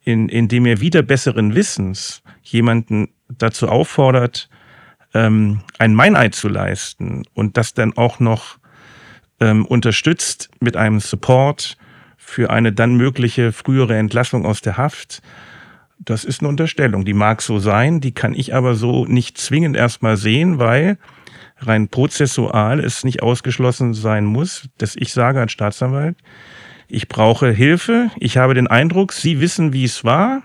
in, 0.04 0.28
indem 0.28 0.66
er 0.66 0.82
wieder 0.82 1.04
besseren 1.04 1.56
Wissens 1.56 2.22
jemanden 2.44 3.14
dazu 3.30 3.70
auffordert, 3.70 4.50
ähm, 5.16 5.62
ein 5.80 5.96
Meineid 5.96 6.36
zu 6.36 6.48
leisten 6.50 7.24
und 7.34 7.58
das 7.58 7.74
dann 7.74 7.98
auch 7.98 8.20
noch 8.20 8.58
ähm, 9.40 9.66
unterstützt 9.66 10.50
mit 10.60 10.78
einem 10.78 11.00
Support 11.00 11.78
für 12.18 12.50
eine 12.50 12.74
dann 12.74 12.96
mögliche 12.96 13.52
frühere 13.52 13.98
Entlassung 13.98 14.46
aus 14.46 14.62
der 14.62 14.78
Haft, 14.78 15.22
das 16.00 16.26
ist 16.26 16.42
eine 16.42 16.50
Unterstellung. 16.50 17.06
Die 17.06 17.14
mag 17.14 17.42
so 17.42 17.60
sein, 17.60 18.02
die 18.02 18.12
kann 18.12 18.34
ich 18.34 18.54
aber 18.54 18.76
so 18.76 19.06
nicht 19.06 19.38
zwingend 19.38 19.78
erstmal 19.78 20.18
sehen, 20.18 20.60
weil 20.60 20.98
rein 21.60 21.88
prozessual 21.88 22.82
es 22.82 23.06
nicht 23.06 23.24
ausgeschlossen 23.24 23.94
sein 23.94 24.26
muss, 24.26 24.68
dass 24.78 24.96
ich 24.98 25.14
sage 25.14 25.40
als 25.40 25.54
Staatsanwalt, 25.54 26.18
ich 26.88 27.08
brauche 27.08 27.50
Hilfe, 27.50 28.12
ich 28.18 28.38
habe 28.38 28.54
den 28.54 28.68
Eindruck, 28.68 29.14
Sie 29.14 29.40
wissen, 29.40 29.72
wie 29.72 29.86
es 29.86 30.04
war. 30.04 30.44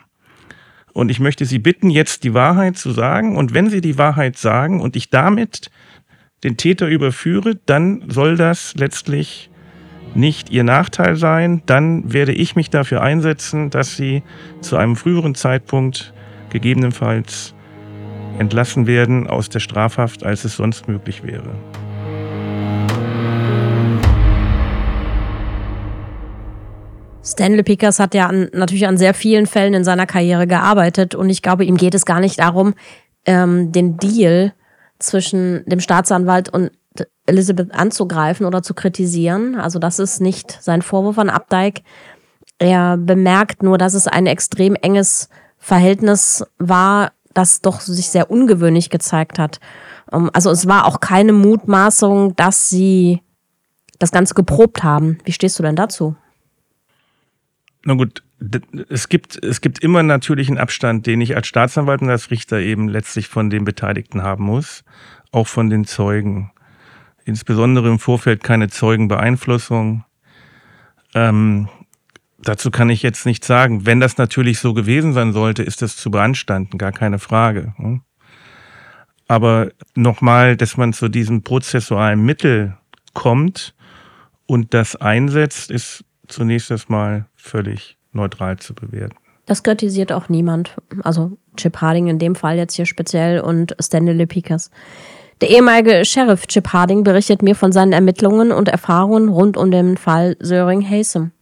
Und 0.93 1.11
ich 1.11 1.21
möchte 1.21 1.45
Sie 1.45 1.59
bitten, 1.59 1.91
jetzt 1.91 2.25
die 2.25 2.35
Wahrheit 2.35 2.77
zu 2.77 2.91
sagen. 2.91 3.37
Und 3.37 3.55
wenn 3.55 3.71
Sie 3.71 3.81
die 3.81 3.99
Wahrheit 3.99 4.37
sagen 4.37 4.81
und 4.81 4.97
ich 4.97 5.11
damit 5.11 5.71
den 6.43 6.57
Täter 6.57 6.89
überführe, 6.89 7.57
dann 7.67 8.05
soll 8.09 8.37
das 8.37 8.75
letztlich 8.77 9.51
nicht 10.15 10.51
Ihr 10.51 10.65
Nachteil 10.65 11.17
sein. 11.17 11.63
Dann 11.67 12.13
werde 12.13 12.33
ich 12.33 12.57
mich 12.57 12.71
dafür 12.71 13.03
einsetzen, 13.03 13.71
dass 13.71 13.97
Sie 13.97 14.23
zu 14.61 14.77
einem 14.77 14.97
früheren 14.97 15.35
Zeitpunkt 15.35 16.13
gegebenenfalls 16.51 17.55
entlassen 18.39 18.87
werden 18.87 19.27
aus 19.27 19.49
der 19.51 19.61
Strafhaft, 19.61 20.25
als 20.25 20.45
es 20.45 20.57
sonst 20.57 20.89
möglich 20.89 21.23
wäre. 21.23 21.55
Stanley 27.23 27.63
Pickers 27.63 27.99
hat 27.99 28.15
ja 28.15 28.27
an, 28.27 28.49
natürlich 28.53 28.87
an 28.87 28.97
sehr 28.97 29.15
vielen 29.15 29.47
Fällen 29.47 29.75
in 29.75 29.85
seiner 29.85 30.07
Karriere 30.07 30.47
gearbeitet 30.47 31.15
und 31.15 31.29
ich 31.29 31.43
glaube, 31.43 31.65
ihm 31.65 31.77
geht 31.77 31.95
es 31.95 32.07
gar 32.07 32.21
nicht 32.21 32.41
darum, 32.41 32.75
ähm, 33.27 33.73
den 33.73 33.99
Deal 33.99 34.55
zwischen 34.99 35.65
dem 35.67 35.81
Staatsanwalt 35.81 36.49
und 36.49 36.71
Elizabeth 37.27 37.73
anzugreifen 37.73 38.47
oder 38.47 38.63
zu 38.63 38.75
kritisieren. 38.75 39.55
Also 39.55 39.79
das 39.79 39.99
ist 39.99 40.21
nicht 40.21 40.59
sein 40.61 40.83
Vorwurf 40.83 41.19
an 41.19 41.31
Updike. 41.31 41.83
Er 42.59 42.97
bemerkt 42.97 43.63
nur, 43.63 43.79
dass 43.79 43.95
es 43.95 44.07
ein 44.07 44.27
extrem 44.27 44.75
enges 44.75 45.29
Verhältnis 45.59 46.45
war, 46.59 47.13
das 47.33 47.61
doch 47.61 47.81
sich 47.81 48.09
sehr 48.09 48.31
ungewöhnlich 48.31 48.91
gezeigt 48.91 49.39
hat. 49.39 49.61
Ähm, 50.13 50.31
also 50.33 50.51
es 50.51 50.67
war 50.67 50.87
auch 50.87 51.01
keine 51.01 51.33
Mutmaßung, 51.33 52.35
dass 52.37 52.69
sie 52.69 53.23
das 53.99 54.11
Ganze 54.11 54.35
geprobt 54.35 54.83
haben. 54.83 55.19
Wie 55.25 55.33
stehst 55.33 55.59
du 55.59 55.63
denn 55.63 55.77
dazu? 55.77 56.17
Na 57.85 57.95
gut, 57.95 58.23
es 58.89 59.09
gibt, 59.09 59.43
es 59.43 59.61
gibt 59.61 59.83
immer 59.83 60.03
natürlich 60.03 60.49
einen 60.49 60.59
Abstand, 60.59 61.07
den 61.07 61.21
ich 61.21 61.37
als 61.37 61.47
Staatsanwalt 61.47 62.03
und 62.03 62.11
als 62.11 62.31
Richter 62.31 62.59
eben 62.59 62.89
letztlich 62.89 63.29
von 63.29 63.51
den 63.51 63.65
Beteiligten 63.65 64.23
haben 64.23 64.45
muss, 64.45 64.85
auch 65.33 65.47
von 65.47 65.71
den 65.71 65.85
Zeugen. 65.85 66.53
Insbesondere 67.25 67.89
im 67.89 67.99
Vorfeld 67.99 68.43
keine 68.43 68.69
Zeugenbeeinflussung. 68.69 70.05
Ähm, 71.15 71.69
dazu 72.39 72.71
kann 72.71 72.91
ich 72.91 73.03
jetzt 73.03 73.27
nichts 73.27 73.47
sagen. 73.47 73.87
Wenn 73.87 74.01
das 74.01 74.19
natürlich 74.19 74.59
so 74.59 74.75
gewesen 74.75 75.13
sein 75.13 75.33
sollte, 75.33 75.63
ist 75.63 75.83
das 75.83 75.97
zu 75.97 76.11
beanstanden, 76.11 76.79
gar 76.79 76.93
keine 76.93 77.19
Frage. 77.19 77.75
Ne? 77.79 78.01
Aber 79.29 79.71
nochmal, 79.95 80.57
dass 80.57 80.77
man 80.77 80.93
zu 80.93 81.09
diesem 81.09 81.43
prozessualen 81.43 82.25
Mittel 82.25 82.77
kommt 83.15 83.75
und 84.47 84.75
das 84.75 84.97
einsetzt, 84.97 85.71
ist 85.71 86.05
zunächst 86.27 86.71
erstmal 86.71 87.27
völlig 87.41 87.97
neutral 88.13 88.59
zu 88.59 88.75
bewerten. 88.75 89.17
Das 89.47 89.63
kritisiert 89.63 90.13
auch 90.13 90.29
niemand. 90.29 90.77
Also 91.03 91.37
Chip 91.57 91.81
Harding 91.81 92.07
in 92.09 92.19
dem 92.19 92.35
Fall 92.35 92.57
jetzt 92.57 92.75
hier 92.75 92.87
speziell 92.87 93.41
und 93.41 93.75
Stanley 93.81 94.27
Pickers. 94.27 94.71
Der 95.41 95.51
ehemalige 95.51 96.05
Sheriff 96.05 96.47
Chip 96.47 96.69
Harding 96.69 97.03
berichtet 97.03 97.43
mir 97.43 97.55
von 97.55 97.73
seinen 97.73 97.93
Ermittlungen 97.93 98.53
und 98.53 98.69
Erfahrungen 98.69 99.29
rund 99.29 99.57
um 99.57 99.71
den 99.71 99.97
Fall 99.97 100.37
Söring 100.39 100.89
Hasem. 100.89 101.33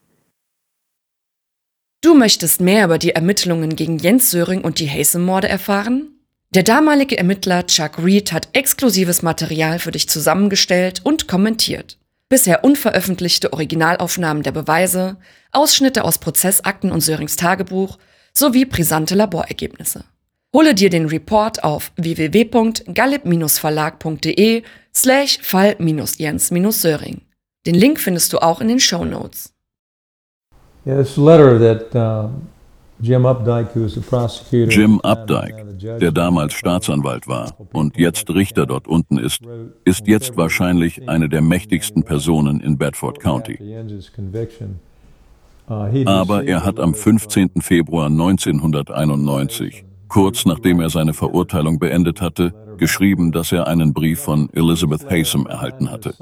Du 2.01 2.15
möchtest 2.15 2.61
mehr 2.61 2.85
über 2.85 2.99
die 2.99 3.11
Ermittlungen 3.11 3.75
gegen 3.75 3.99
Jens 3.99 4.31
Söring 4.31 4.63
und 4.63 4.79
die 4.79 4.89
Hasem-Morde 4.89 5.49
erfahren? 5.49 6.09
Der 6.55 6.63
damalige 6.63 7.19
Ermittler 7.19 7.67
Chuck 7.67 7.99
Reed 8.03 8.33
hat 8.33 8.49
exklusives 8.53 9.23
Material 9.23 9.81
für 9.81 9.91
dich 9.91 10.09
zusammengestellt 10.09 11.01
und 11.05 11.29
kommentiert 11.29 11.98
bisher 12.29 12.65
unveröffentlichte 12.65 13.53
Originalaufnahmen 13.53 14.43
der 14.43 14.51
Beweise, 14.53 15.17
Ausschnitte 15.53 16.05
aus 16.05 16.19
Prozessakten 16.19 16.91
und 16.93 17.01
Sörings 17.01 17.37
Tagebuch 17.37 17.99
sowie 18.33 18.65
brisante 18.65 19.15
Laborergebnisse. 19.15 20.05
Hole 20.55 20.75
dir 20.75 20.91
den 20.91 21.07
Report 21.07 21.65
auf 21.65 21.91
www.gallip-verlag.de 21.97 24.63
slash 24.95 25.39
fall-jens-söring. 25.43 27.23
Den 27.67 27.75
Link 27.75 27.99
findest 28.01 28.33
du 28.33 28.39
auch 28.39 28.61
in 28.61 28.69
den 28.69 28.79
Show 28.81 29.05
Notes. 29.05 29.53
Yeah, 30.87 31.03
this 31.03 31.17
letter 31.17 31.59
that, 31.59 31.93
uh 31.95 32.29
Jim 33.01 33.27
Updike, 35.01 35.65
der 36.01 36.11
damals 36.11 36.55
Staatsanwalt 36.55 37.29
war 37.29 37.55
und 37.73 37.97
jetzt 37.97 38.29
Richter 38.31 38.67
dort 38.67 38.89
unten 38.89 39.19
ist, 39.19 39.43
ist 39.85 40.09
jetzt 40.09 40.37
wahrscheinlich 40.37 41.09
eine 41.09 41.29
der 41.29 41.41
mächtigsten 41.41 42.03
Personen 42.03 42.61
in 42.61 42.77
Bedford 42.77 43.21
County. 43.21 43.57
Aber 45.69 46.45
er 46.45 46.65
hat 46.65 46.81
am 46.81 46.95
15. 46.95 47.61
Februar 47.61 48.07
1991, 48.07 49.85
kurz 50.09 50.45
nachdem 50.45 50.81
er 50.81 50.91
seine 50.91 51.15
Verurteilung 51.15 51.79
beendet 51.79 52.21
hatte, 52.21 52.53
geschrieben, 52.79 53.33
dass 53.33 53.53
er 53.53 53.67
einen 53.67 53.93
Brief 53.93 54.21
von 54.21 54.49
Elizabeth 54.53 55.09
Haysom 55.11 55.47
erhalten 55.47 55.91
hatte. 55.91 56.15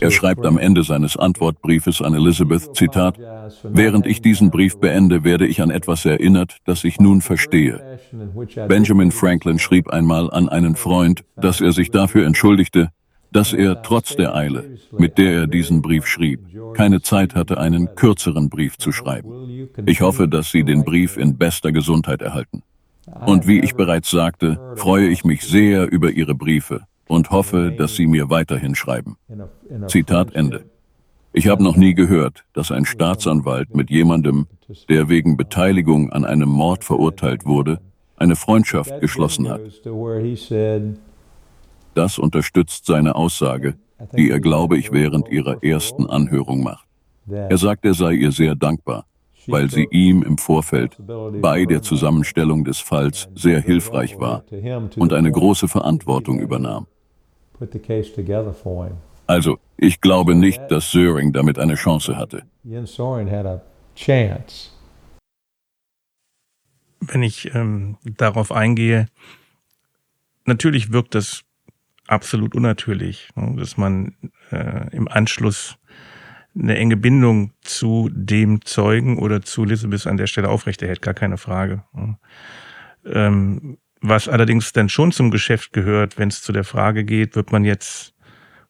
Er 0.00 0.10
schreibt 0.10 0.46
am 0.46 0.58
Ende 0.58 0.82
seines 0.82 1.16
Antwortbriefes 1.16 2.00
an 2.00 2.14
Elizabeth, 2.14 2.74
Zitat, 2.74 3.18
Während 3.64 4.06
ich 4.06 4.22
diesen 4.22 4.50
Brief 4.50 4.78
beende, 4.78 5.24
werde 5.24 5.46
ich 5.46 5.60
an 5.60 5.70
etwas 5.70 6.04
erinnert, 6.04 6.58
das 6.64 6.84
ich 6.84 7.00
nun 7.00 7.20
verstehe. 7.20 7.98
Benjamin 8.68 9.10
Franklin 9.10 9.58
schrieb 9.58 9.90
einmal 9.90 10.30
an 10.30 10.48
einen 10.48 10.76
Freund, 10.76 11.24
dass 11.36 11.60
er 11.60 11.72
sich 11.72 11.90
dafür 11.90 12.26
entschuldigte, 12.26 12.90
dass 13.32 13.52
er 13.52 13.82
trotz 13.82 14.16
der 14.16 14.34
Eile, 14.34 14.78
mit 14.96 15.18
der 15.18 15.32
er 15.32 15.46
diesen 15.46 15.82
Brief 15.82 16.06
schrieb, 16.06 16.40
keine 16.74 17.00
Zeit 17.02 17.34
hatte, 17.34 17.58
einen 17.58 17.94
kürzeren 17.94 18.48
Brief 18.48 18.76
zu 18.78 18.92
schreiben. 18.92 19.68
Ich 19.86 20.00
hoffe, 20.00 20.28
dass 20.28 20.50
Sie 20.50 20.64
den 20.64 20.84
Brief 20.84 21.16
in 21.16 21.36
bester 21.36 21.72
Gesundheit 21.72 22.22
erhalten. 22.22 22.62
Und 23.26 23.46
wie 23.46 23.60
ich 23.60 23.74
bereits 23.74 24.10
sagte, 24.10 24.58
freue 24.76 25.08
ich 25.08 25.24
mich 25.24 25.42
sehr 25.42 25.90
über 25.90 26.10
Ihre 26.10 26.34
Briefe 26.34 26.82
und 27.08 27.30
hoffe, 27.30 27.72
dass 27.76 27.96
Sie 27.96 28.06
mir 28.06 28.30
weiterhin 28.30 28.74
schreiben. 28.74 29.16
Zitat 29.86 30.34
Ende. 30.34 30.64
Ich 31.32 31.46
habe 31.46 31.62
noch 31.62 31.76
nie 31.76 31.94
gehört, 31.94 32.44
dass 32.54 32.72
ein 32.72 32.84
Staatsanwalt 32.84 33.74
mit 33.74 33.90
jemandem, 33.90 34.46
der 34.88 35.08
wegen 35.08 35.36
Beteiligung 35.36 36.10
an 36.12 36.24
einem 36.24 36.48
Mord 36.48 36.82
verurteilt 36.82 37.46
wurde, 37.46 37.80
eine 38.16 38.36
Freundschaft 38.36 39.00
geschlossen 39.00 39.48
hat. 39.48 39.60
Das 41.94 42.18
unterstützt 42.18 42.86
seine 42.86 43.14
Aussage, 43.14 43.74
die 44.16 44.30
er, 44.30 44.40
glaube 44.40 44.78
ich, 44.78 44.92
während 44.92 45.28
ihrer 45.28 45.62
ersten 45.62 46.06
Anhörung 46.06 46.62
macht. 46.62 46.86
Er 47.28 47.58
sagt, 47.58 47.84
er 47.84 47.94
sei 47.94 48.12
ihr 48.12 48.32
sehr 48.32 48.54
dankbar, 48.54 49.06
weil 49.46 49.70
sie 49.70 49.86
ihm 49.90 50.22
im 50.22 50.38
Vorfeld 50.38 50.96
bei 51.40 51.64
der 51.64 51.82
Zusammenstellung 51.82 52.64
des 52.64 52.78
Falls 52.78 53.28
sehr 53.34 53.60
hilfreich 53.60 54.18
war 54.18 54.44
und 54.96 55.12
eine 55.12 55.30
große 55.30 55.68
Verantwortung 55.68 56.40
übernahm. 56.40 56.86
Also, 59.26 59.58
ich 59.76 60.00
glaube 60.00 60.34
nicht, 60.34 60.60
dass 60.70 60.90
Söring 60.90 61.32
damit 61.32 61.58
eine 61.58 61.74
Chance 61.74 62.16
hatte. 62.16 62.42
Wenn 67.02 67.22
ich 67.22 67.54
ähm, 67.54 67.96
darauf 68.02 68.50
eingehe, 68.50 69.06
natürlich 70.46 70.92
wirkt 70.92 71.14
das 71.14 71.42
absolut 72.10 72.54
unnatürlich, 72.54 73.28
ne, 73.34 73.56
dass 73.56 73.76
man 73.76 74.14
äh, 74.50 74.94
im 74.94 75.08
Anschluss 75.08 75.76
eine 76.58 76.76
enge 76.76 76.96
Bindung 76.96 77.52
zu 77.62 78.10
dem 78.12 78.64
Zeugen 78.64 79.18
oder 79.18 79.42
zu 79.42 79.64
Elizabeth 79.64 80.06
an 80.06 80.16
der 80.16 80.26
Stelle 80.26 80.48
aufrechterhält, 80.48 81.00
gar 81.00 81.14
keine 81.14 81.38
Frage. 81.38 81.84
Ähm, 83.04 83.78
was 84.00 84.28
allerdings 84.28 84.72
dann 84.72 84.88
schon 84.88 85.12
zum 85.12 85.30
Geschäft 85.30 85.72
gehört, 85.72 86.18
wenn 86.18 86.28
es 86.28 86.42
zu 86.42 86.52
der 86.52 86.64
Frage 86.64 87.04
geht, 87.04 87.36
wird 87.36 87.52
man 87.52 87.64
jetzt 87.64 88.14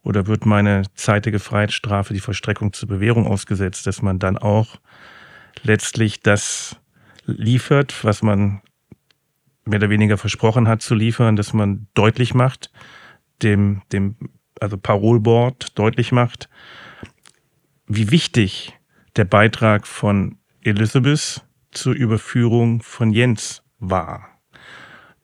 oder 0.03 0.27
wird 0.27 0.47
meine 0.47 0.83
zeitige 0.95 1.39
Freiheitsstrafe 1.39 2.15
die 2.15 2.21
Vollstreckung 2.21 2.73
zur 2.73 2.89
Bewährung 2.89 3.27
ausgesetzt, 3.27 3.87
dass 3.87 4.03
man 4.03 4.19
dann 4.19 4.39
auch 4.39 4.81
letztlich 5.63 6.21
das 6.21 6.77
liefert, 7.27 8.05
was 8.05 8.23
man 8.23 8.61
mehr 9.65 9.79
oder 9.79 9.91
weniger 9.91 10.19
versprochen 10.19 10.69
hat 10.69 10.83
zu 10.83 10.95
liefern, 10.95 11.37
dass 11.37 11.53
man 11.53 11.87
deutlich 11.95 12.35
macht, 12.35 12.71
dem, 13.43 13.83
dem, 13.93 14.17
also 14.61 14.77
Parolboard 14.77 15.79
deutlich 15.79 16.13
macht, 16.13 16.49
wie 17.87 18.11
wichtig 18.11 18.79
der 19.17 19.25
Beitrag 19.25 19.87
von 19.87 20.39
Elizabeth 20.63 21.45
zur 21.73 21.95
Überführung 21.95 22.83
von 22.83 23.13
Jens 23.13 23.63
war. 23.79 24.29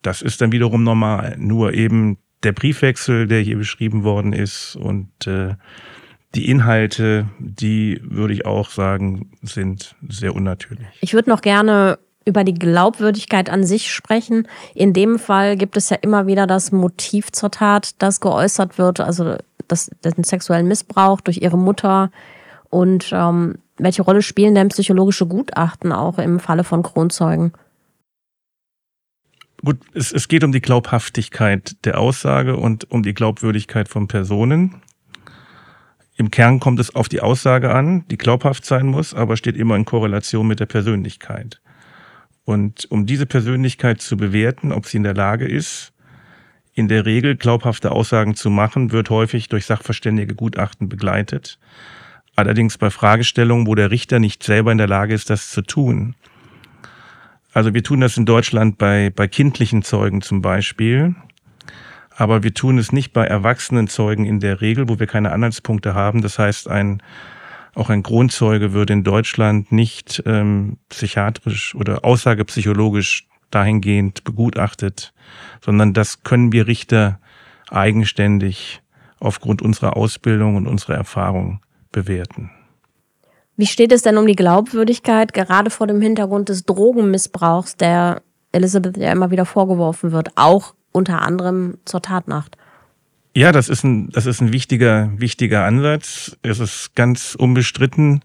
Das 0.02 0.22
ist 0.22 0.40
dann 0.40 0.52
wiederum 0.52 0.84
normal. 0.84 1.36
Nur 1.38 1.74
eben 1.74 2.18
der 2.42 2.52
Briefwechsel, 2.52 3.26
der 3.26 3.40
hier 3.40 3.56
beschrieben 3.56 4.04
worden 4.04 4.32
ist 4.32 4.76
und 4.76 5.26
äh, 5.26 5.54
die 6.34 6.48
Inhalte, 6.50 7.28
die 7.38 8.00
würde 8.04 8.34
ich 8.34 8.44
auch 8.44 8.70
sagen, 8.70 9.32
sind 9.42 9.96
sehr 10.08 10.34
unnatürlich. 10.34 10.86
Ich 11.00 11.14
würde 11.14 11.30
noch 11.30 11.40
gerne 11.40 11.98
über 12.26 12.44
die 12.44 12.54
Glaubwürdigkeit 12.54 13.48
an 13.48 13.64
sich 13.64 13.92
sprechen. 13.92 14.46
In 14.74 14.92
dem 14.92 15.18
Fall 15.18 15.56
gibt 15.56 15.76
es 15.76 15.90
ja 15.90 15.96
immer 16.02 16.26
wieder 16.26 16.46
das 16.46 16.72
Motiv 16.72 17.32
zur 17.32 17.50
Tat, 17.50 17.94
das 18.02 18.20
geäußert 18.20 18.76
wird. 18.78 19.00
Also 19.00 19.36
das, 19.68 19.90
den 20.04 20.24
sexuellen 20.24 20.68
Missbrauch 20.68 21.20
durch 21.20 21.38
ihre 21.38 21.56
Mutter 21.56 22.10
und 22.68 23.10
ähm, 23.12 23.56
welche 23.78 24.02
Rolle 24.02 24.22
spielen 24.22 24.54
denn 24.54 24.68
psychologische 24.68 25.26
Gutachten 25.26 25.92
auch 25.92 26.18
im 26.18 26.40
Falle 26.40 26.64
von 26.64 26.82
Kronzeugen? 26.82 27.52
Gut, 29.64 29.78
es, 29.94 30.12
es 30.12 30.28
geht 30.28 30.44
um 30.44 30.52
die 30.52 30.60
Glaubhaftigkeit 30.60 31.76
der 31.84 31.98
Aussage 31.98 32.56
und 32.56 32.90
um 32.90 33.02
die 33.02 33.14
Glaubwürdigkeit 33.14 33.88
von 33.88 34.08
Personen. 34.08 34.82
Im 36.16 36.30
Kern 36.30 36.60
kommt 36.60 36.80
es 36.80 36.94
auf 36.94 37.08
die 37.08 37.20
Aussage 37.20 37.74
an, 37.74 38.04
die 38.10 38.16
glaubhaft 38.16 38.64
sein 38.64 38.86
muss, 38.86 39.12
aber 39.12 39.36
steht 39.36 39.56
immer 39.56 39.76
in 39.76 39.84
Korrelation 39.84 40.46
mit 40.46 40.60
der 40.60 40.66
Persönlichkeit. 40.66 41.60
Und 42.46 42.86
um 42.90 43.06
diese 43.06 43.26
Persönlichkeit 43.26 44.00
zu 44.00 44.16
bewerten, 44.16 44.70
ob 44.70 44.86
sie 44.86 44.98
in 44.98 45.02
der 45.02 45.14
Lage 45.14 45.46
ist, 45.46 45.92
in 46.74 46.86
der 46.86 47.04
Regel 47.04 47.34
glaubhafte 47.34 47.90
Aussagen 47.90 48.36
zu 48.36 48.50
machen, 48.50 48.92
wird 48.92 49.10
häufig 49.10 49.48
durch 49.48 49.66
sachverständige 49.66 50.36
Gutachten 50.36 50.88
begleitet. 50.88 51.58
Allerdings 52.36 52.78
bei 52.78 52.90
Fragestellungen, 52.90 53.66
wo 53.66 53.74
der 53.74 53.90
Richter 53.90 54.20
nicht 54.20 54.44
selber 54.44 54.70
in 54.70 54.78
der 54.78 54.86
Lage 54.86 55.12
ist, 55.12 55.28
das 55.28 55.50
zu 55.50 55.60
tun. 55.60 56.14
Also 57.52 57.74
wir 57.74 57.82
tun 57.82 58.00
das 58.00 58.16
in 58.16 58.26
Deutschland 58.26 58.78
bei, 58.78 59.10
bei 59.10 59.26
kindlichen 59.26 59.82
Zeugen 59.82 60.22
zum 60.22 60.40
Beispiel. 60.40 61.16
Aber 62.14 62.44
wir 62.44 62.54
tun 62.54 62.78
es 62.78 62.92
nicht 62.92 63.12
bei 63.12 63.24
erwachsenen 63.24 63.88
Zeugen 63.88 64.24
in 64.24 64.38
der 64.38 64.60
Regel, 64.60 64.88
wo 64.88 65.00
wir 65.00 65.08
keine 65.08 65.32
Anhaltspunkte 65.32 65.94
haben. 65.94 66.22
Das 66.22 66.38
heißt, 66.38 66.68
ein, 66.68 67.02
auch 67.76 67.90
ein 67.90 68.02
Kronzeuge 68.02 68.72
würde 68.72 68.94
in 68.94 69.04
Deutschland 69.04 69.70
nicht 69.70 70.22
ähm, 70.26 70.78
psychiatrisch 70.88 71.74
oder 71.74 72.04
aussagepsychologisch 72.04 73.28
dahingehend 73.50 74.24
begutachtet, 74.24 75.12
sondern 75.64 75.92
das 75.92 76.22
können 76.22 76.52
wir 76.52 76.66
Richter 76.66 77.20
eigenständig 77.70 78.82
aufgrund 79.20 79.62
unserer 79.62 79.96
Ausbildung 79.96 80.56
und 80.56 80.66
unserer 80.66 80.94
Erfahrung 80.94 81.60
bewerten. 81.92 82.50
Wie 83.56 83.66
steht 83.66 83.92
es 83.92 84.02
denn 84.02 84.18
um 84.18 84.26
die 84.26 84.36
Glaubwürdigkeit, 84.36 85.32
gerade 85.32 85.70
vor 85.70 85.86
dem 85.86 86.00
Hintergrund 86.00 86.48
des 86.48 86.64
Drogenmissbrauchs, 86.64 87.76
der 87.76 88.22
Elizabeth 88.52 88.96
ja 88.96 89.12
immer 89.12 89.30
wieder 89.30 89.46
vorgeworfen 89.46 90.12
wird, 90.12 90.30
auch 90.36 90.74
unter 90.92 91.22
anderem 91.22 91.78
zur 91.84 92.02
Tatnacht. 92.02 92.56
Ja, 93.36 93.52
das 93.52 93.68
ist 93.68 93.84
ein, 93.84 94.08
das 94.08 94.24
ist 94.24 94.40
ein 94.40 94.54
wichtiger, 94.54 95.10
wichtiger 95.14 95.66
Ansatz. 95.66 96.38
Es 96.40 96.58
ist 96.58 96.94
ganz 96.94 97.34
unbestritten, 97.34 98.22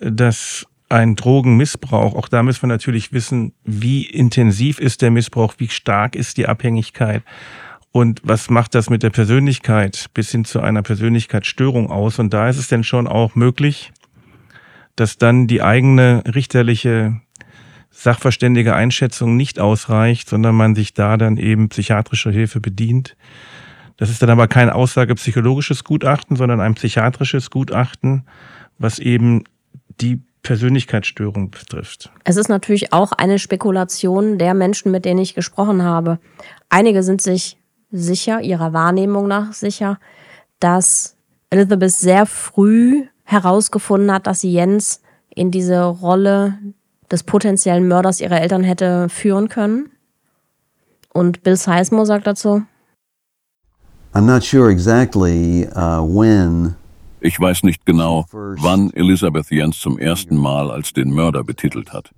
dass 0.00 0.66
ein 0.88 1.14
Drogenmissbrauch, 1.14 2.16
auch 2.16 2.26
da 2.26 2.42
müssen 2.42 2.62
wir 2.62 2.66
natürlich 2.66 3.12
wissen, 3.12 3.52
wie 3.62 4.04
intensiv 4.04 4.80
ist 4.80 5.00
der 5.00 5.12
Missbrauch, 5.12 5.54
wie 5.58 5.68
stark 5.68 6.16
ist 6.16 6.38
die 6.38 6.48
Abhängigkeit 6.48 7.22
und 7.92 8.20
was 8.24 8.50
macht 8.50 8.74
das 8.74 8.90
mit 8.90 9.04
der 9.04 9.10
Persönlichkeit 9.10 10.06
bis 10.12 10.32
hin 10.32 10.44
zu 10.44 10.58
einer 10.60 10.82
Persönlichkeitsstörung 10.82 11.88
aus. 11.88 12.18
Und 12.18 12.34
da 12.34 12.48
ist 12.48 12.58
es 12.58 12.66
denn 12.66 12.82
schon 12.82 13.06
auch 13.06 13.36
möglich, 13.36 13.92
dass 14.96 15.18
dann 15.18 15.46
die 15.46 15.62
eigene 15.62 16.24
richterliche 16.34 17.20
sachverständige 17.92 18.74
Einschätzung 18.74 19.36
nicht 19.36 19.60
ausreicht, 19.60 20.28
sondern 20.28 20.56
man 20.56 20.74
sich 20.74 20.94
da 20.94 21.16
dann 21.16 21.36
eben 21.36 21.68
psychiatrischer 21.68 22.32
Hilfe 22.32 22.58
bedient. 22.58 23.14
Das 24.02 24.10
ist 24.10 24.20
dann 24.20 24.30
aber 24.30 24.48
kein 24.48 24.68
aussagepsychologisches 24.68 25.84
Gutachten, 25.84 26.34
sondern 26.34 26.60
ein 26.60 26.74
psychiatrisches 26.74 27.50
Gutachten, 27.50 28.24
was 28.76 28.98
eben 28.98 29.44
die 30.00 30.20
Persönlichkeitsstörung 30.42 31.52
betrifft. 31.52 32.10
Es 32.24 32.36
ist 32.36 32.48
natürlich 32.48 32.92
auch 32.92 33.12
eine 33.12 33.38
Spekulation 33.38 34.38
der 34.38 34.54
Menschen, 34.54 34.90
mit 34.90 35.04
denen 35.04 35.20
ich 35.20 35.36
gesprochen 35.36 35.84
habe. 35.84 36.18
Einige 36.68 37.04
sind 37.04 37.22
sich 37.22 37.58
sicher, 37.92 38.40
ihrer 38.40 38.72
Wahrnehmung 38.72 39.28
nach 39.28 39.52
sicher, 39.52 40.00
dass 40.58 41.16
Elizabeth 41.50 41.92
sehr 41.92 42.26
früh 42.26 43.06
herausgefunden 43.22 44.10
hat, 44.10 44.26
dass 44.26 44.40
sie 44.40 44.52
Jens 44.52 45.00
in 45.32 45.52
diese 45.52 45.80
Rolle 45.84 46.58
des 47.08 47.22
potenziellen 47.22 47.86
Mörders 47.86 48.20
ihrer 48.20 48.40
Eltern 48.40 48.64
hätte 48.64 49.08
führen 49.08 49.48
können. 49.48 49.92
Und 51.12 51.44
Bill 51.44 51.56
Sizemore 51.56 52.06
sagt 52.06 52.26
dazu, 52.26 52.64
I'm 52.64 52.64
not 52.64 52.66
sure 52.66 53.28
exactly 53.28 53.30
uh, 53.36 53.94
when 53.94 54.01
ich 57.22 57.38
weiß 57.38 57.62
nicht 57.62 57.86
genau, 57.86 58.26
wann 58.32 58.90
Elizabeth 58.92 59.50
Jens 59.50 59.78
zum 59.78 59.98
ersten 59.98 60.36
Mal 60.36 60.70
als 60.70 60.92
den 60.92 61.10
Mörder 61.10 61.44
betitelt 61.44 61.92
hat. 61.92 62.10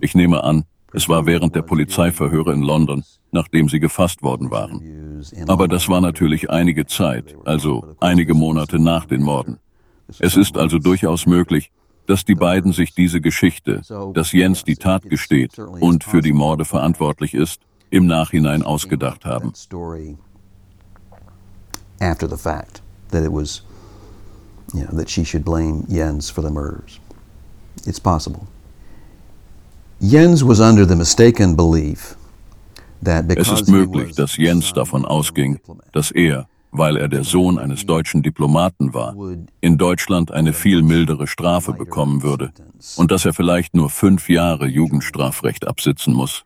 Ich 0.00 0.14
nehme 0.14 0.44
an, 0.44 0.64
es 0.92 1.08
war 1.08 1.26
während 1.26 1.54
der 1.56 1.62
Polizeiverhöre 1.62 2.52
in 2.52 2.62
London, 2.62 3.04
nachdem 3.32 3.68
sie 3.68 3.80
gefasst 3.80 4.22
worden 4.22 4.50
waren. 4.50 5.22
Aber 5.48 5.68
das 5.68 5.88
war 5.88 6.00
natürlich 6.00 6.48
einige 6.50 6.86
Zeit, 6.86 7.34
also 7.44 7.96
einige 8.00 8.34
Monate 8.34 8.78
nach 8.78 9.04
den 9.04 9.22
Morden. 9.22 9.58
Es 10.20 10.36
ist 10.36 10.56
also 10.56 10.78
durchaus 10.78 11.26
möglich, 11.26 11.70
dass 12.06 12.24
die 12.24 12.34
beiden 12.34 12.72
sich 12.72 12.94
diese 12.94 13.20
Geschichte, 13.20 13.82
dass 14.14 14.32
Jens 14.32 14.64
die 14.64 14.76
Tat 14.76 15.08
gesteht 15.08 15.58
und 15.58 16.04
für 16.04 16.20
die 16.20 16.32
Morde 16.32 16.64
verantwortlich 16.64 17.34
ist, 17.34 17.60
im 17.90 18.06
Nachhinein 18.06 18.62
ausgedacht 18.62 19.24
haben. 19.24 19.52
After 22.00 22.26
the 22.26 22.36
fact 22.36 22.80
that 23.10 23.24
it 23.24 23.32
was, 23.32 23.62
you 24.74 24.84
know, 24.84 24.92
that 24.92 25.08
she 25.08 25.24
should 25.24 25.44
blame 25.44 25.84
Jens 25.88 26.30
for 26.30 26.42
the 26.42 26.50
murders. 26.50 26.98
It's 27.86 28.00
possible. 28.00 28.46
Jens 30.00 30.42
was 30.42 30.60
under 30.60 30.84
the 30.84 30.96
mistaken 30.96 31.54
belief 31.54 32.16
that 33.02 33.24
Es 33.36 33.48
ist 33.48 33.68
möglich, 33.68 34.14
dass 34.14 34.36
Jens 34.36 34.72
davon 34.72 35.04
ausging, 35.04 35.60
dass 35.92 36.10
er, 36.10 36.46
weil 36.72 36.96
er 36.96 37.08
der 37.08 37.24
Sohn 37.24 37.58
eines 37.58 37.86
deutschen 37.86 38.22
Diplomaten 38.22 38.92
war, 38.92 39.14
in 39.60 39.78
Deutschland 39.78 40.32
eine 40.32 40.52
viel 40.52 40.82
mildere 40.82 41.26
Strafe 41.26 41.72
bekommen 41.72 42.22
würde 42.22 42.50
und 42.96 43.10
dass 43.10 43.24
er 43.24 43.32
vielleicht 43.32 43.74
nur 43.74 43.90
fünf 43.90 44.28
Jahre 44.28 44.66
Jugendstrafrecht 44.66 45.66
absitzen 45.66 46.14
muss. 46.14 46.44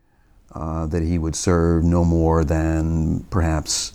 Uh, 0.55 0.87
that 0.87 1.03
he 1.03 1.19
would 1.19 1.37
serve 1.37 1.85
no 1.85 2.05
more 2.05 2.43
than 2.43 3.23
perhaps 3.29 3.93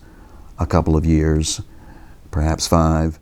a 0.57 0.65
couple 0.65 0.95
of 0.95 1.05
years, 1.05 1.61
perhaps 2.31 2.67
five. 2.67 3.19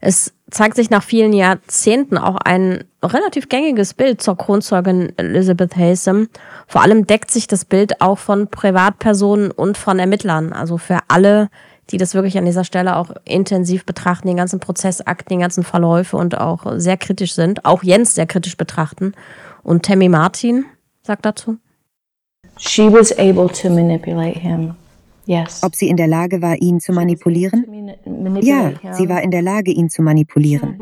Es 0.00 0.34
zeigt 0.50 0.76
sich 0.76 0.90
nach 0.90 1.02
vielen 1.02 1.32
Jahrzehnten 1.32 2.18
auch 2.18 2.36
ein 2.36 2.84
relativ 3.02 3.48
gängiges 3.48 3.94
Bild 3.94 4.20
zur 4.20 4.36
Kronzeugin 4.36 5.12
Elizabeth 5.16 5.76
Haysom. 5.76 6.28
Vor 6.66 6.82
allem 6.82 7.06
deckt 7.06 7.30
sich 7.30 7.46
das 7.46 7.64
Bild 7.64 8.02
auch 8.02 8.18
von 8.18 8.48
Privatpersonen 8.48 9.50
und 9.50 9.78
von 9.78 9.98
Ermittlern. 9.98 10.52
Also 10.52 10.76
für 10.76 10.98
alle, 11.08 11.48
die 11.90 11.96
das 11.96 12.14
wirklich 12.14 12.36
an 12.36 12.44
dieser 12.44 12.64
Stelle 12.64 12.96
auch 12.96 13.12
intensiv 13.24 13.86
betrachten, 13.86 14.28
den 14.28 14.36
ganzen 14.36 14.60
Prozessakten, 14.60 15.38
die 15.38 15.42
ganzen 15.42 15.64
Verläufe 15.64 16.18
und 16.18 16.38
auch 16.38 16.66
sehr 16.76 16.98
kritisch 16.98 17.34
sind, 17.34 17.64
auch 17.64 17.82
Jens 17.82 18.14
sehr 18.14 18.26
kritisch 18.26 18.58
betrachten. 18.58 19.14
Und 19.62 19.86
Tammy 19.86 20.10
Martin 20.10 20.66
sagt 21.02 21.24
dazu. 21.24 21.56
She 22.58 22.92
was 22.92 23.10
able 23.18 23.48
to 23.48 23.70
manipulate 23.70 24.38
him. 24.38 24.74
Ob 25.62 25.74
sie 25.74 25.88
in 25.88 25.96
der 25.96 26.06
Lage 26.06 26.42
war, 26.42 26.56
ihn 26.56 26.80
zu 26.80 26.92
manipulieren? 26.92 27.92
Ja, 28.40 28.72
sie 28.92 29.08
war 29.08 29.22
in 29.22 29.30
der 29.30 29.42
Lage, 29.42 29.70
ihn 29.70 29.88
zu 29.88 30.02
manipulieren. 30.02 30.78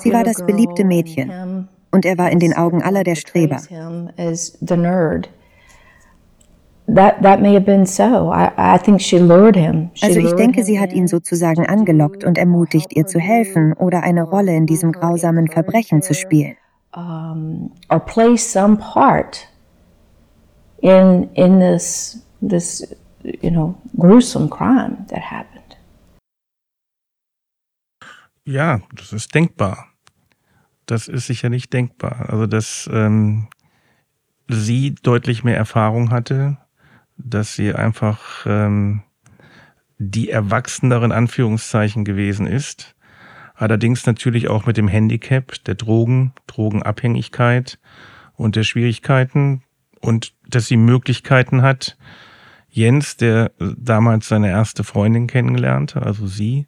Sie 0.00 0.12
war 0.12 0.24
das 0.24 0.44
beliebte 0.44 0.84
Mädchen. 0.84 1.68
Und 1.90 2.04
er 2.04 2.18
war 2.18 2.30
in 2.30 2.38
den 2.38 2.54
Augen 2.54 2.82
aller 2.82 3.02
der 3.02 3.14
Streber. 3.14 3.60
Also 10.00 10.20
ich 10.20 10.32
denke, 10.34 10.64
sie 10.64 10.80
hat 10.80 10.92
ihn 10.92 11.06
sozusagen 11.06 11.66
angelockt 11.66 12.24
und 12.24 12.38
ermutigt, 12.38 12.96
ihr 12.96 13.06
zu 13.06 13.18
helfen 13.18 13.72
oder 13.74 14.02
eine 14.02 14.22
Rolle 14.22 14.54
in 14.54 14.66
diesem 14.66 14.92
grausamen 14.92 15.48
Verbrechen 15.48 16.02
zu 16.02 16.14
spielen. 16.14 16.56
or 17.90 18.00
play 18.00 18.36
some 18.36 18.76
part 18.76 19.46
in 20.82 21.28
in 21.34 21.60
this 21.60 22.22
this 22.40 22.82
you 23.42 23.50
know 23.50 23.74
gruesome 23.96 24.48
crime 24.48 25.06
that 25.08 25.30
happened. 25.30 25.76
Ja, 28.44 28.80
das 28.94 29.12
ist 29.12 29.34
denkbar. 29.34 29.86
Das 30.86 31.06
ist 31.06 31.26
sicher 31.26 31.50
nicht 31.50 31.72
denkbar. 31.72 32.30
Also 32.30 32.46
dass 32.46 32.88
ähm, 32.92 33.48
sie 34.48 34.94
deutlich 34.94 35.44
mehr 35.44 35.56
Erfahrung 35.56 36.10
hatte, 36.10 36.56
dass 37.18 37.54
sie 37.54 37.74
einfach 37.74 38.46
ähm, 38.46 39.02
die 39.98 40.30
erwachseneren 40.30 41.12
Anführungszeichen 41.12 42.04
gewesen 42.04 42.46
ist. 42.46 42.94
Allerdings 43.54 44.06
natürlich 44.06 44.48
auch 44.48 44.66
mit 44.66 44.76
dem 44.76 44.88
Handicap 44.88 45.62
der 45.64 45.74
Drogen, 45.74 46.32
Drogenabhängigkeit 46.46 47.78
und 48.36 48.54
der 48.54 48.62
Schwierigkeiten 48.62 49.64
und 50.00 50.32
dass 50.46 50.68
sie 50.68 50.76
Möglichkeiten 50.76 51.62
hat, 51.62 51.98
Jens, 52.70 53.16
der 53.16 53.52
damals 53.58 54.28
seine 54.28 54.50
erste 54.50 54.84
Freundin 54.84 55.26
kennengelernte, 55.26 56.02
also 56.02 56.26
sie, 56.26 56.66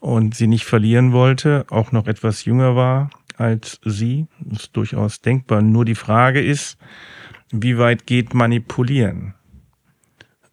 und 0.00 0.34
sie 0.34 0.46
nicht 0.46 0.64
verlieren 0.64 1.12
wollte, 1.12 1.66
auch 1.70 1.92
noch 1.92 2.06
etwas 2.06 2.44
jünger 2.44 2.76
war 2.76 3.10
als 3.38 3.80
sie. 3.84 4.26
Ist 4.50 4.76
durchaus 4.76 5.20
denkbar. 5.20 5.62
Nur 5.62 5.84
die 5.84 5.94
Frage 5.94 6.40
ist, 6.40 6.76
wie 7.50 7.78
weit 7.78 8.06
geht 8.06 8.34
manipulieren? 8.34 9.34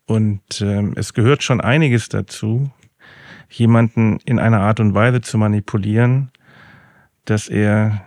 Und 0.06 0.62
ähm, 0.62 0.94
es 0.96 1.14
gehört 1.14 1.44
schon 1.44 1.62
einiges 1.62 2.10
dazu, 2.10 2.70
jemanden 3.50 4.20
in 4.26 4.40
einer 4.40 4.60
Art 4.62 4.80
und 4.80 4.94
Weise 4.94 5.22
zu 5.22 5.38
manipulieren, 5.38 6.32
dass 7.26 7.48
er 7.48 8.06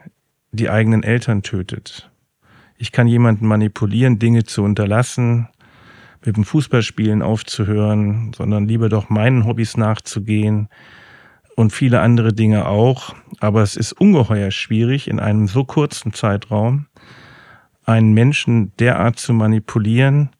die 0.53 0.71
eigenen 0.71 1.03
Eltern 1.03 1.43
tötet. 1.43 2.11
Ich 2.77 2.93
kann 2.93 3.09
jemanden 3.09 3.47
manipulieren, 3.47 4.21
Dinge 4.21 4.45
zu 4.45 4.63
unterlassen, 4.63 5.49
mit 6.25 6.37
dem 6.37 6.45
Fußballspielen 6.45 7.23
aufzuhören, 7.23 8.33
sondern 8.37 8.67
lieber 8.67 8.89
doch 8.89 9.09
meinen 9.09 9.45
Hobbys 9.45 9.77
nachzugehen 9.77 10.69
und 11.55 11.73
viele 11.73 12.01
andere 12.01 12.33
Dinge 12.33 12.67
auch. 12.67 13.15
Aber 13.41 13.63
es 13.63 13.77
ist 13.77 13.93
ungeheuer 13.93 14.51
schwierig, 14.51 15.09
in 15.09 15.21
einem 15.21 15.49
so 15.49 15.65
kurzen 15.65 16.13
Zeitraum 16.13 16.87
einen 17.85 18.13
Menschen 18.13 18.73
derart 18.79 19.19
zu 19.19 19.33
manipulieren, 19.33 20.31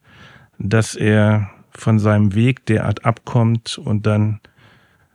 dass 0.59 0.95
er 0.95 1.51
von 1.71 1.99
seinem 1.99 2.35
Weg 2.35 2.67
derart 2.67 3.05
abkommt 3.05 3.79
und 3.79 4.07
dann 4.07 4.41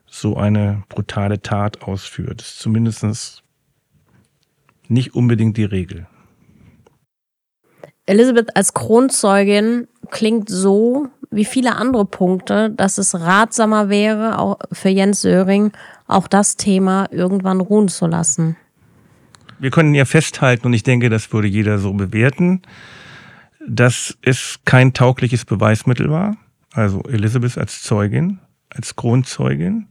so 0.06 0.38
eine 0.38 0.84
brutale 0.90 1.42
Tat 1.42 1.84
ausführt. 1.84 2.40
Das 2.42 2.48
ist 2.50 2.60
zumindest 2.60 3.44
nicht 4.88 5.16
unbedingt 5.16 5.58
die 5.58 5.64
Regel. 5.64 6.08
Elizabeth 8.06 8.56
als 8.56 8.74
Kronzeugin 8.74 9.88
klingt 10.12 10.50
so 10.50 11.08
wie 11.32 11.46
viele 11.46 11.76
andere 11.76 12.06
Punkte, 12.06 12.70
dass 12.70 12.98
es 12.98 13.16
ratsamer 13.16 13.90
wäre, 13.90 14.38
auch 14.38 14.60
für 14.72 14.90
Jens 14.90 15.22
Söring 15.22 15.72
auch 16.08 16.28
das 16.28 16.58
Thema 16.58 17.08
irgendwann 17.12 17.60
ruhen 17.60 17.88
zu 17.88 18.06
lassen. 18.08 18.56
Wir 19.60 19.72
können 19.72 19.96
ja 19.96 20.06
festhalten, 20.06 20.68
und 20.68 20.74
ich 20.74 20.84
denke, 20.84 21.10
das 21.10 21.32
würde 21.32 21.48
jeder 21.48 21.80
so 21.80 21.94
bewerten, 21.94 22.62
dass 23.66 24.18
es 24.22 24.60
kein 24.66 24.94
taugliches 24.94 25.46
Beweismittel 25.46 26.12
war. 26.12 26.36
Also 26.74 27.02
Elizabeth 27.04 27.58
als 27.58 27.82
Zeugin, 27.82 28.40
als 28.70 28.96
Kronzeugin. 28.96 29.88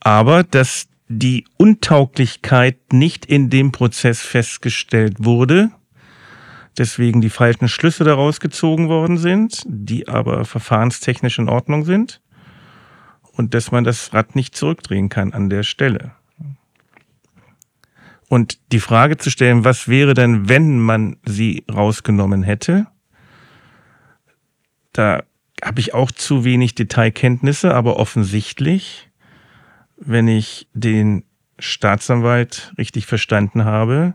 Aber 0.00 0.42
dass 0.44 0.88
die 1.08 1.46
Untauglichkeit 1.56 2.92
nicht 2.92 3.26
in 3.26 3.48
dem 3.48 3.72
Prozess 3.72 4.20
festgestellt 4.20 5.16
wurde, 5.18 5.70
deswegen 6.78 7.20
die 7.20 7.30
falschen 7.30 7.68
Schlüsse 7.68 8.04
daraus 8.04 8.40
gezogen 8.40 8.88
worden 8.88 9.18
sind, 9.18 9.62
die 9.66 10.08
aber 10.08 10.44
verfahrenstechnisch 10.44 11.38
in 11.38 11.48
Ordnung 11.48 11.84
sind 11.84 12.20
und 13.32 13.54
dass 13.54 13.70
man 13.70 13.84
das 13.84 14.12
Rad 14.12 14.34
nicht 14.34 14.56
zurückdrehen 14.56 15.08
kann 15.08 15.32
an 15.32 15.50
der 15.50 15.62
Stelle. 15.62 16.12
Und 18.28 18.72
die 18.72 18.80
Frage 18.80 19.18
zu 19.18 19.30
stellen, 19.30 19.64
was 19.64 19.88
wäre 19.88 20.14
denn, 20.14 20.48
wenn 20.48 20.80
man 20.80 21.16
sie 21.24 21.64
rausgenommen 21.72 22.42
hätte, 22.42 22.86
da 24.92 25.22
habe 25.62 25.80
ich 25.80 25.94
auch 25.94 26.10
zu 26.10 26.44
wenig 26.44 26.74
Detailkenntnisse, 26.74 27.74
aber 27.74 27.98
offensichtlich, 27.98 29.10
wenn 29.96 30.28
ich 30.28 30.68
den 30.74 31.24
Staatsanwalt 31.58 32.74
richtig 32.76 33.06
verstanden 33.06 33.64
habe, 33.64 34.14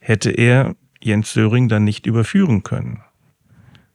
hätte 0.00 0.30
er 0.30 0.74
Jens 1.02 1.32
Söring 1.32 1.68
dann 1.68 1.84
nicht 1.84 2.06
überführen 2.06 2.62
können. 2.62 3.02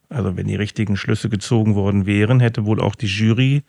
Also 0.10 0.36
wenn 0.36 0.47
die 0.47 0.56
richtigen 0.56 0.97
Schlüsse 0.97 1.30
gezogen 1.30 1.76
worden 1.76 2.06
wären, 2.06 2.39
hätte 2.39 2.66
wohl 2.66 2.82
auch 2.82 2.95
die 2.95 3.08
Jury 3.08 3.64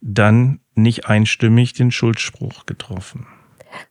dann 0.00 0.60
nicht 0.74 1.06
einstimmig 1.06 1.72
den 1.72 1.90
Schuldspruch 1.90 2.66
getroffen. 2.66 3.26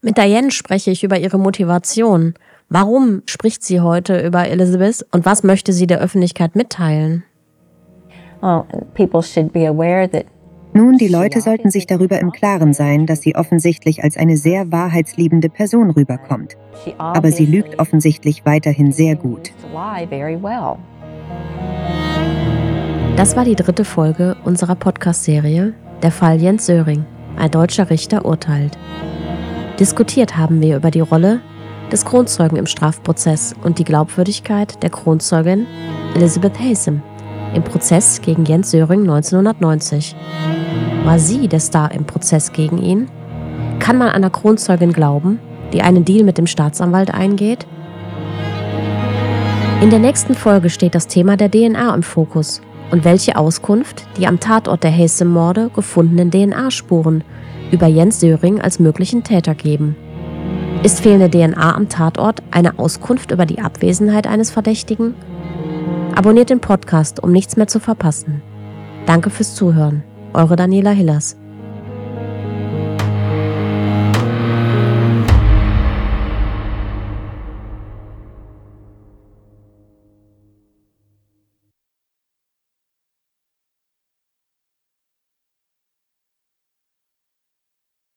Mit 0.01 0.17
Diane 0.17 0.51
spreche 0.51 0.91
ich 0.91 1.03
über 1.03 1.19
ihre 1.19 1.37
Motivation. 1.37 2.35
Warum 2.69 3.21
spricht 3.27 3.63
sie 3.63 3.81
heute 3.81 4.25
über 4.25 4.47
Elizabeth 4.47 5.05
und 5.11 5.25
was 5.25 5.43
möchte 5.43 5.73
sie 5.73 5.87
der 5.87 5.99
Öffentlichkeit 5.99 6.55
mitteilen? 6.55 7.23
Nun, 10.77 10.97
die 10.97 11.07
Leute 11.07 11.39
sollten 11.39 11.71
sich 11.71 11.87
darüber 11.87 12.19
im 12.19 12.33
Klaren 12.33 12.73
sein, 12.73 13.05
dass 13.05 13.21
sie 13.21 13.33
offensichtlich 13.33 14.03
als 14.03 14.17
eine 14.17 14.35
sehr 14.35 14.73
wahrheitsliebende 14.73 15.47
Person 15.47 15.89
rüberkommt. 15.89 16.57
Aber 16.97 17.31
sie 17.31 17.45
lügt 17.45 17.79
offensichtlich 17.79 18.45
weiterhin 18.45 18.91
sehr 18.91 19.15
gut. 19.15 19.53
Das 23.15 23.37
war 23.37 23.45
die 23.45 23.55
dritte 23.55 23.85
Folge 23.85 24.35
unserer 24.43 24.75
Podcast-Serie 24.75 25.73
Der 26.03 26.11
Fall 26.11 26.41
Jens 26.41 26.65
Söring. 26.65 27.05
Ein 27.37 27.51
deutscher 27.51 27.89
Richter 27.89 28.25
urteilt. 28.25 28.77
Diskutiert 29.79 30.35
haben 30.35 30.59
wir 30.59 30.75
über 30.75 30.91
die 30.91 30.99
Rolle 30.99 31.39
des 31.89 32.03
Kronzeugen 32.03 32.57
im 32.57 32.65
Strafprozess 32.65 33.55
und 33.63 33.79
die 33.79 33.85
Glaubwürdigkeit 33.85 34.83
der 34.83 34.89
Kronzeugin 34.89 35.67
Elizabeth 36.15 36.59
Haysom 36.59 37.01
im 37.55 37.63
Prozess 37.63 38.21
gegen 38.21 38.45
Jens 38.45 38.71
Söring 38.71 39.01
1990. 39.01 40.15
War 41.03 41.19
sie 41.19 41.47
der 41.47 41.59
Star 41.59 41.91
im 41.91 42.05
Prozess 42.05 42.51
gegen 42.51 42.77
ihn? 42.77 43.07
Kann 43.79 43.97
man 43.97 44.09
einer 44.09 44.29
Kronzeugin 44.29 44.93
glauben, 44.93 45.39
die 45.73 45.81
einen 45.81 46.05
Deal 46.05 46.23
mit 46.23 46.37
dem 46.37 46.47
Staatsanwalt 46.47 47.13
eingeht? 47.13 47.65
In 49.81 49.89
der 49.89 49.99
nächsten 49.99 50.35
Folge 50.35 50.69
steht 50.69 50.95
das 50.95 51.07
Thema 51.07 51.37
der 51.37 51.51
DNA 51.51 51.93
im 51.93 52.03
Fokus 52.03 52.61
und 52.91 53.03
welche 53.03 53.35
Auskunft 53.35 54.07
die 54.17 54.27
am 54.27 54.39
Tatort 54.39 54.83
der 54.83 54.91
Haysom-Morde 54.91 55.69
gefundenen 55.75 56.31
DNA-Spuren 56.31 57.23
über 57.71 57.87
Jens 57.87 58.19
Söring 58.19 58.61
als 58.61 58.79
möglichen 58.79 59.23
Täter 59.23 59.53
geben. 59.53 59.95
Ist 60.83 61.01
fehlende 61.01 61.29
DNA 61.29 61.75
am 61.75 61.89
Tatort 61.89 62.43
eine 62.51 62.77
Auskunft 62.79 63.31
über 63.31 63.45
die 63.45 63.59
Abwesenheit 63.59 64.27
eines 64.27 64.51
Verdächtigen? 64.51 65.15
Abonniert 66.15 66.49
den 66.49 66.61
Podcast, 66.61 67.21
um 67.21 67.33
nichts 67.33 67.57
mehr 67.57 67.67
zu 67.67 67.81
verpassen. 67.81 68.41
Danke 69.05 69.29
fürs 69.29 69.53
Zuhören. 69.53 70.01
Eure 70.33 70.55
Daniela 70.55 70.91
Hillers. 70.91 71.35